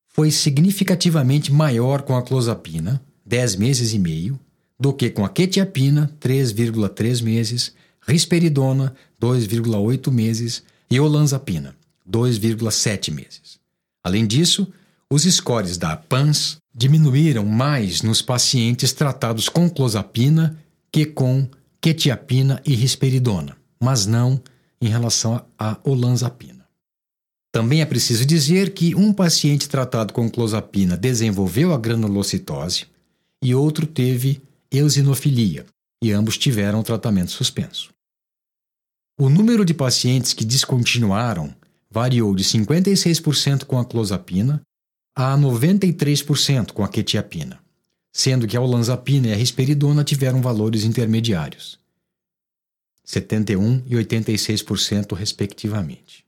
foi 0.08 0.30
significativamente 0.30 1.52
maior 1.52 2.04
com 2.04 2.16
a 2.16 2.22
clozapina, 2.22 3.02
10 3.26 3.56
meses 3.56 3.94
e 3.94 4.00
meio, 4.00 4.40
do 4.80 4.94
que 4.94 5.10
com 5.10 5.26
a 5.26 5.30
quetiapina, 5.30 6.12
3,3 6.22 7.24
meses, 7.24 7.74
risperidona, 8.02 8.96
2,8 9.20 10.12
meses 10.12 10.64
e 10.90 11.00
olanzapina, 11.00 11.76
2,7 12.08 13.12
meses. 13.12 13.60
Além 14.04 14.26
disso, 14.26 14.72
os 15.10 15.24
scores 15.24 15.78
da 15.78 15.98
PANS 15.98 16.58
diminuíram 16.74 17.46
mais 17.46 18.04
nos 18.04 18.22
pacientes 18.22 18.94
tratados 18.94 19.50
com 19.50 19.68
clozapina 19.68 20.58
que 20.92 21.04
com 21.06 21.48
quetiapina 21.82 22.62
e 22.66 22.76
risperidona, 22.76 23.58
mas 23.82 24.06
não 24.06 24.40
em 24.82 24.88
relação 24.88 25.46
à 25.58 25.78
olanzapina. 25.84 26.68
Também 27.52 27.82
é 27.82 27.86
preciso 27.86 28.26
dizer 28.26 28.74
que 28.74 28.94
um 28.94 29.12
paciente 29.12 29.68
tratado 29.68 30.14
com 30.14 30.30
clozapina 30.30 30.96
desenvolveu 30.96 31.74
a 31.74 31.78
granulocitose 31.78 32.86
e 33.42 33.56
outro 33.56 33.88
teve 33.88 34.42
eosinofilia, 34.72 35.66
e 36.04 36.12
ambos 36.12 36.38
tiveram 36.38 36.84
tratamento 36.84 37.32
suspenso. 37.32 37.92
O 39.20 39.30
número 39.30 39.66
de 39.66 39.74
pacientes 39.74 40.34
que 40.34 40.46
descontinuaram 40.46 41.54
variou 41.90 42.36
de 42.36 42.44
56% 42.44 43.66
com 43.66 43.80
a 43.80 43.86
clozapina 43.86 44.62
a 45.16 45.36
93% 45.36 46.74
com 46.74 46.84
a 46.84 46.88
quetiapina, 46.88 47.60
sendo 48.14 48.46
que 48.46 48.56
a 48.56 48.62
olanzapina 48.62 49.30
e 49.30 49.34
a 49.34 49.36
risperidona 49.36 50.04
tiveram 50.04 50.42
valores 50.42 50.84
intermediários. 50.84 51.80
71% 53.08 53.84
e 53.88 53.96
86%, 53.96 55.16
respectivamente. 55.16 56.26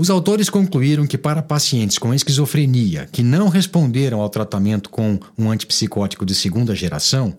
Os 0.00 0.10
autores 0.10 0.48
concluíram 0.48 1.06
que, 1.06 1.18
para 1.18 1.42
pacientes 1.42 1.98
com 1.98 2.14
esquizofrenia 2.14 3.06
que 3.10 3.22
não 3.22 3.48
responderam 3.48 4.20
ao 4.20 4.28
tratamento 4.28 4.90
com 4.90 5.18
um 5.36 5.50
antipsicótico 5.50 6.24
de 6.24 6.34
segunda 6.34 6.74
geração, 6.74 7.36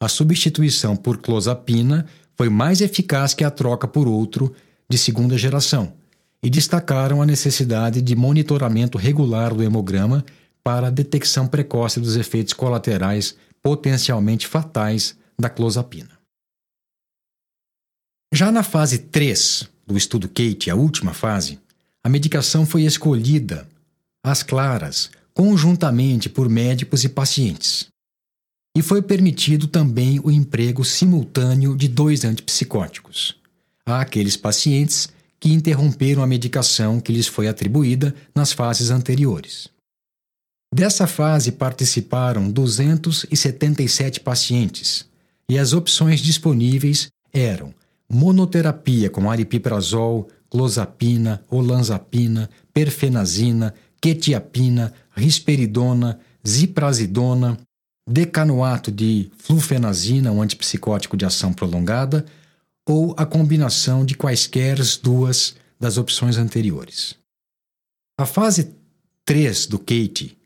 a 0.00 0.08
substituição 0.08 0.96
por 0.96 1.18
clozapina 1.18 2.06
foi 2.36 2.48
mais 2.48 2.80
eficaz 2.80 3.34
que 3.34 3.44
a 3.44 3.50
troca 3.50 3.86
por 3.86 4.08
outro 4.08 4.52
de 4.88 4.98
segunda 4.98 5.38
geração, 5.38 5.92
e 6.42 6.50
destacaram 6.50 7.22
a 7.22 7.26
necessidade 7.26 8.02
de 8.02 8.16
monitoramento 8.16 8.98
regular 8.98 9.54
do 9.54 9.62
hemograma 9.62 10.24
para 10.62 10.88
a 10.88 10.90
detecção 10.90 11.46
precoce 11.46 12.00
dos 12.00 12.16
efeitos 12.16 12.52
colaterais 12.52 13.36
potencialmente 13.62 14.46
fatais 14.46 15.16
da 15.38 15.48
clozapina. 15.48 16.21
Já 18.42 18.50
na 18.50 18.64
fase 18.64 18.98
3 18.98 19.68
do 19.86 19.96
estudo 19.96 20.28
Kate, 20.28 20.68
a 20.68 20.74
última 20.74 21.14
fase, 21.14 21.60
a 22.02 22.08
medicação 22.08 22.66
foi 22.66 22.82
escolhida 22.82 23.68
às 24.20 24.42
claras, 24.42 25.12
conjuntamente 25.32 26.28
por 26.28 26.48
médicos 26.48 27.04
e 27.04 27.08
pacientes. 27.08 27.86
E 28.76 28.82
foi 28.82 29.00
permitido 29.00 29.68
também 29.68 30.18
o 30.24 30.28
emprego 30.28 30.84
simultâneo 30.84 31.76
de 31.76 31.86
dois 31.86 32.24
antipsicóticos 32.24 33.36
àqueles 33.86 34.36
pacientes 34.36 35.08
que 35.38 35.52
interromperam 35.52 36.20
a 36.20 36.26
medicação 36.26 36.98
que 36.98 37.12
lhes 37.12 37.28
foi 37.28 37.46
atribuída 37.46 38.12
nas 38.34 38.50
fases 38.50 38.90
anteriores. 38.90 39.68
Dessa 40.74 41.06
fase 41.06 41.52
participaram 41.52 42.50
277 42.50 44.18
pacientes 44.18 45.06
e 45.48 45.56
as 45.56 45.72
opções 45.72 46.18
disponíveis 46.18 47.06
eram 47.32 47.72
monoterapia 48.12 49.08
com 49.08 49.30
aripiprazol, 49.30 50.28
clozapina, 50.50 51.42
olanzapina, 51.50 52.50
perfenazina, 52.74 53.74
quetiapina, 54.00 54.92
risperidona, 55.16 56.20
ziprazidona, 56.46 57.58
decanoato 58.06 58.92
de 58.92 59.30
flufenazina, 59.38 60.30
um 60.30 60.42
antipsicótico 60.42 61.16
de 61.16 61.24
ação 61.24 61.54
prolongada, 61.54 62.26
ou 62.86 63.14
a 63.16 63.24
combinação 63.24 64.04
de 64.04 64.14
quaisquer 64.14 64.76
duas 65.02 65.54
das 65.80 65.96
opções 65.96 66.36
anteriores. 66.36 67.16
A 68.18 68.26
fase 68.26 68.74
3 69.24 69.66
do 69.66 69.78
Kate 69.78 70.36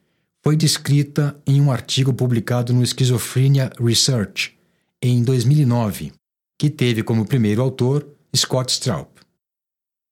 foi 0.45 0.55
descrita 0.55 1.37
em 1.47 1.61
um 1.61 1.73
artigo 1.73 2.13
publicado 2.13 2.73
no 2.73 2.87
Schizophrenia 2.87 3.73
Research 3.81 4.57
em 5.03 5.25
2009, 5.25 6.13
que 6.59 6.71
teve 6.71 7.03
como 7.03 7.27
primeiro 7.27 7.63
autor 7.63 8.07
Scott 8.35 8.73
Straub. 8.73 9.09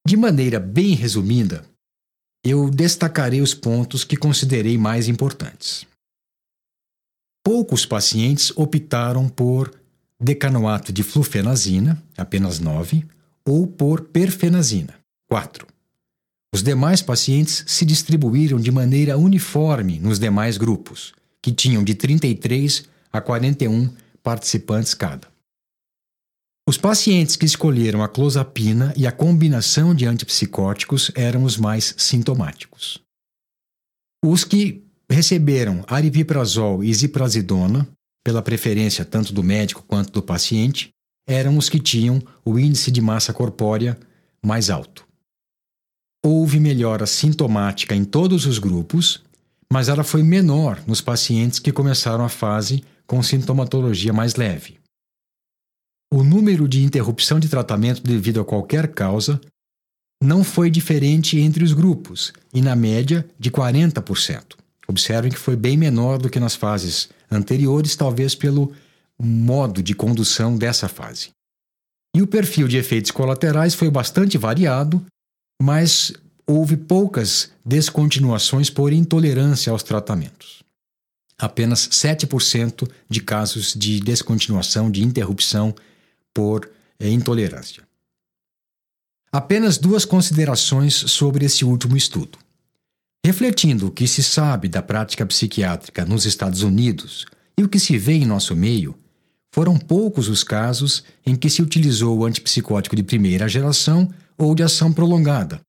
De 0.07 0.17
maneira 0.17 0.61
bem 0.61 0.95
resumida, 0.95 1.65
eu 2.45 2.69
destacarei 2.69 3.41
os 3.41 3.55
pontos 3.55 4.05
que 4.05 4.17
considerei 4.17 4.77
mais 4.77 5.09
importantes. 5.09 5.87
Poucos 7.43 7.87
pacientes 7.87 8.53
optaram 8.57 9.29
por 9.29 9.75
decanoato 10.21 10.93
de 10.93 11.03
flufenazina, 11.03 12.03
apenas 12.17 12.59
9, 12.59 13.07
ou 13.47 13.67
por 13.67 14.03
perfenazina, 14.03 14.95
4. 15.29 15.67
Os 16.55 16.63
demais 16.63 17.03
pacientes 17.03 17.65
se 17.67 17.85
distribuíram 17.85 18.59
de 18.61 18.71
maneira 18.71 19.19
uniforme 19.19 19.99
nos 19.99 20.19
demais 20.19 20.57
grupos, 20.57 21.13
que 21.43 21.53
tinham 21.53 21.83
de 21.83 21.95
33 21.95 22.85
a 23.13 23.21
41 23.21 23.93
participantes 24.23 24.95
cada. 24.95 25.34
Os 26.67 26.79
pacientes 26.79 27.37
que 27.37 27.45
escolheram 27.45 28.03
a 28.03 28.09
clozapina 28.09 28.95
e 28.97 29.07
a 29.07 29.13
combinação 29.13 29.95
de 29.95 30.07
antipsicóticos 30.07 31.11
eram 31.15 31.45
os 31.45 31.59
mais 31.59 31.95
sintomáticos. 31.99 33.03
Os 34.25 34.45
que 34.45 34.83
receberam 35.11 35.85
aripiprazol 35.87 36.83
e 36.83 36.93
ziprasidona, 36.95 37.87
pela 38.25 38.41
preferência 38.41 39.05
tanto 39.05 39.35
do 39.35 39.43
médico 39.43 39.85
quanto 39.87 40.11
do 40.11 40.23
paciente, 40.23 40.89
eram 41.29 41.59
os 41.59 41.69
que 41.69 41.79
tinham 41.79 42.23
o 42.43 42.59
índice 42.59 42.91
de 42.91 43.03
massa 43.03 43.35
corpórea 43.35 43.99
mais 44.43 44.71
alto. 44.71 45.07
Houve 46.25 46.59
melhora 46.59 47.05
sintomática 47.05 47.95
em 47.95 48.05
todos 48.05 48.47
os 48.47 48.59
grupos, 48.59 49.23
mas 49.71 49.91
ela 49.91 50.03
foi 50.03 50.23
menor 50.23 50.83
nos 50.87 51.03
pacientes 51.03 51.59
que 51.59 51.71
começaram 51.71 52.25
a 52.25 52.31
fase 52.31 52.83
com 53.07 53.23
sintomatologia 53.23 54.15
mais 54.15 54.35
leve. 54.35 54.83
O 56.15 56.23
número 56.23 56.69
de 56.69 56.81
interrupção 56.85 57.41
de 57.41 57.49
tratamento 57.49 58.01
devido 58.01 58.41
a 58.41 58.45
qualquer 58.45 58.87
causa 58.87 59.41
não 60.23 60.45
foi 60.45 60.71
diferente 60.71 61.41
entre 61.41 61.65
os 61.65 61.73
grupos, 61.73 62.33
e 62.55 62.63
na 62.63 62.77
média 62.77 63.29
de 63.37 63.51
40%. 63.51 64.55
Observem 64.87 65.33
que 65.33 65.37
foi 65.37 65.57
bem 65.57 65.77
menor 65.77 66.19
do 66.19 66.31
que 66.31 66.39
nas 66.39 66.55
fases 66.55 67.09
anteriores, 67.29 67.97
talvez 67.97 68.37
pelo 68.37 68.73
modo 69.21 69.83
de 69.83 69.93
condução 69.93 70.57
dessa 70.57 70.87
fase. 70.87 71.31
E 72.15 72.23
o 72.23 72.29
perfil 72.29 72.69
de 72.69 72.77
efeitos 72.77 73.11
colaterais 73.11 73.75
foi 73.75 73.91
bastante 73.91 74.39
variado, 74.39 75.05
mas 75.61 76.13
houve 76.47 76.77
poucas 76.77 77.51
descontinuações 77.67 78.71
por 78.71 78.93
intolerância 78.93 79.73
aos 79.73 79.83
tratamentos. 79.83 80.63
Apenas 81.37 81.89
7% 81.89 82.89
de 83.11 83.21
casos 83.21 83.75
de 83.75 83.99
descontinuação, 83.99 84.89
de 84.89 85.03
interrupção 85.03 85.75
por 86.35 86.69
é, 86.99 87.09
intolerância. 87.09 87.85
Apenas 89.33 89.79
duas 89.79 90.05
considerações 90.05 90.95
sobre 90.95 91.47
esse 91.47 91.65
último 91.65 91.97
estudo. 91.97 92.39
Refletindo 93.25 93.87
o 93.87 93.91
que 93.91 94.07
se 94.07 94.23
sabe 94.23 94.69
da 94.69 94.83
prática 94.83 95.25
psiquiátrica 95.25 96.05
nos 96.05 96.27
Estados 96.27 96.63
Unidos 96.63 97.25
e 97.59 97.65
o 97.65 97.69
que 97.69 97.79
se 97.79 97.97
vê 97.97 98.13
em 98.13 98.27
nosso 98.27 98.55
meio, 98.55 98.95
foram 99.55 99.79
poucos 99.79 100.29
os 100.29 100.45
casos 100.45 101.05
em 101.25 101.35
que 101.35 101.49
se 101.49 101.63
utilizou 101.63 102.19
o 102.19 102.25
antipsicótico 102.25 102.97
de 102.97 103.03
primeira 103.03 103.49
geração 103.49 104.13
ou 104.37 104.55
de 104.55 104.63
ação 104.63 104.93
prolongada, 104.93 105.61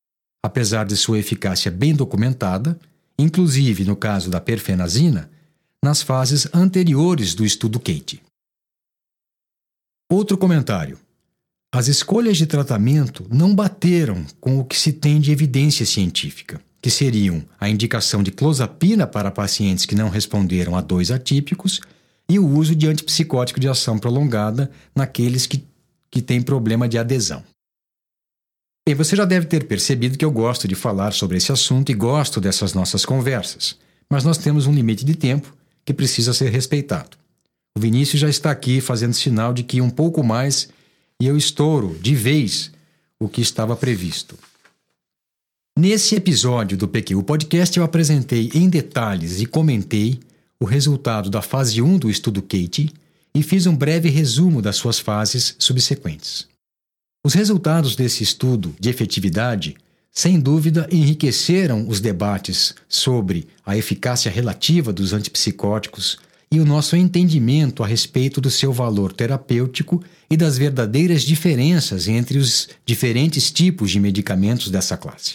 apesar 0.44 0.86
de 0.86 0.98
sua 0.98 1.20
eficácia 1.20 1.72
bem 1.72 1.96
documentada, 1.96 2.78
inclusive 3.18 3.86
no 3.86 3.96
caso 3.96 4.30
da 4.30 4.42
perfenazina, 4.42 5.30
nas 5.84 6.02
fases 6.02 6.48
anteriores 6.54 7.36
do 7.36 7.46
estudo 7.46 7.80
Kate. 7.80 8.25
Outro 10.12 10.38
comentário. 10.38 11.00
As 11.74 11.88
escolhas 11.88 12.38
de 12.38 12.46
tratamento 12.46 13.26
não 13.28 13.56
bateram 13.56 14.24
com 14.40 14.60
o 14.60 14.64
que 14.64 14.78
se 14.78 14.94
tem 14.94 15.20
de 15.20 15.32
evidência 15.32 15.84
científica, 15.84 16.62
que 16.80 16.92
seriam 16.92 17.44
a 17.60 17.68
indicação 17.68 18.22
de 18.22 18.30
clozapina 18.30 19.08
para 19.08 19.32
pacientes 19.32 19.84
que 19.84 19.96
não 19.96 20.10
responderam 20.10 20.76
a 20.76 20.82
dois 20.82 21.10
atípicos 21.10 21.82
e 22.30 22.38
o 22.38 22.48
uso 22.48 22.76
de 22.76 22.88
antipsicótico 22.88 23.60
de 23.60 23.68
ação 23.68 23.98
prolongada 23.98 24.70
naqueles 24.96 25.48
que, 25.48 25.66
que 26.12 26.22
têm 26.22 26.40
problema 26.40 26.88
de 26.88 27.00
adesão. 27.00 27.44
Bem, 28.88 28.94
você 28.94 29.16
já 29.16 29.26
deve 29.26 29.48
ter 29.48 29.66
percebido 29.66 30.20
que 30.20 30.24
eu 30.24 30.32
gosto 30.32 30.68
de 30.68 30.76
falar 30.76 31.14
sobre 31.14 31.38
esse 31.38 31.52
assunto 31.52 31.92
e 31.92 31.96
gosto 31.96 32.40
dessas 32.40 32.76
nossas 32.76 33.04
conversas, 33.04 33.76
mas 34.08 34.24
nós 34.24 34.38
temos 34.38 34.68
um 34.68 34.74
limite 34.74 35.04
de 35.04 35.16
tempo 35.16 35.52
que 35.84 35.96
precisa 35.96 36.32
ser 36.32 36.52
respeitado. 36.52 37.25
O 37.78 37.82
Vinícius 37.82 38.22
já 38.22 38.30
está 38.30 38.52
aqui 38.52 38.80
fazendo 38.80 39.14
sinal 39.14 39.54
de 39.54 39.62
que 39.62 39.82
um 39.82 39.90
pouco 39.90 40.24
mais 40.24 40.70
e 41.22 41.28
eu 41.28 41.36
estouro 41.36 41.98
de 42.02 42.16
vez 42.16 42.72
o 43.20 43.28
que 43.28 43.42
estava 43.42 43.76
previsto. 43.76 44.38
Nesse 45.78 46.16
episódio 46.16 46.78
do 46.78 46.88
PQ 46.88 47.22
Podcast, 47.24 47.78
eu 47.78 47.84
apresentei 47.84 48.50
em 48.54 48.70
detalhes 48.70 49.42
e 49.42 49.46
comentei 49.46 50.22
o 50.58 50.64
resultado 50.64 51.30
da 51.30 51.42
fase 51.42 51.82
1 51.82 51.98
do 51.98 52.10
estudo 52.10 52.42
Kate 52.42 52.94
e 53.34 53.44
fiz 53.44 53.66
um 53.66 53.76
breve 53.76 54.08
resumo 54.08 54.62
das 54.62 54.78
suas 54.78 55.00
fases 55.00 55.54
subsequentes. 55.60 56.48
Os 57.26 57.34
resultados 57.34 57.94
desse 57.94 58.24
estudo 58.24 58.74
de 58.80 58.90
efetividade, 58.90 59.76
sem 60.10 60.40
dúvida, 60.40 60.88
enriqueceram 60.90 61.90
os 61.90 62.00
debates 62.00 62.74
sobre 62.88 63.48
a 63.66 63.76
eficácia 63.76 64.32
relativa 64.32 64.94
dos 64.94 65.12
antipsicóticos 65.12 66.20
e 66.56 66.60
o 66.60 66.66
nosso 66.66 66.96
entendimento 66.96 67.84
a 67.84 67.88
respeito 67.88 68.40
do 68.40 68.50
seu 68.50 68.72
valor 68.72 69.12
terapêutico 69.12 70.02
e 70.30 70.38
das 70.38 70.58
verdadeiras 70.58 71.24
diferenças 71.24 72.08
entre 72.08 72.38
os 72.38 72.70
diferentes 72.86 73.52
tipos 73.52 73.92
de 73.92 74.00
medicamentos 74.00 74.70
dessa 74.70 74.96
classe. 74.96 75.34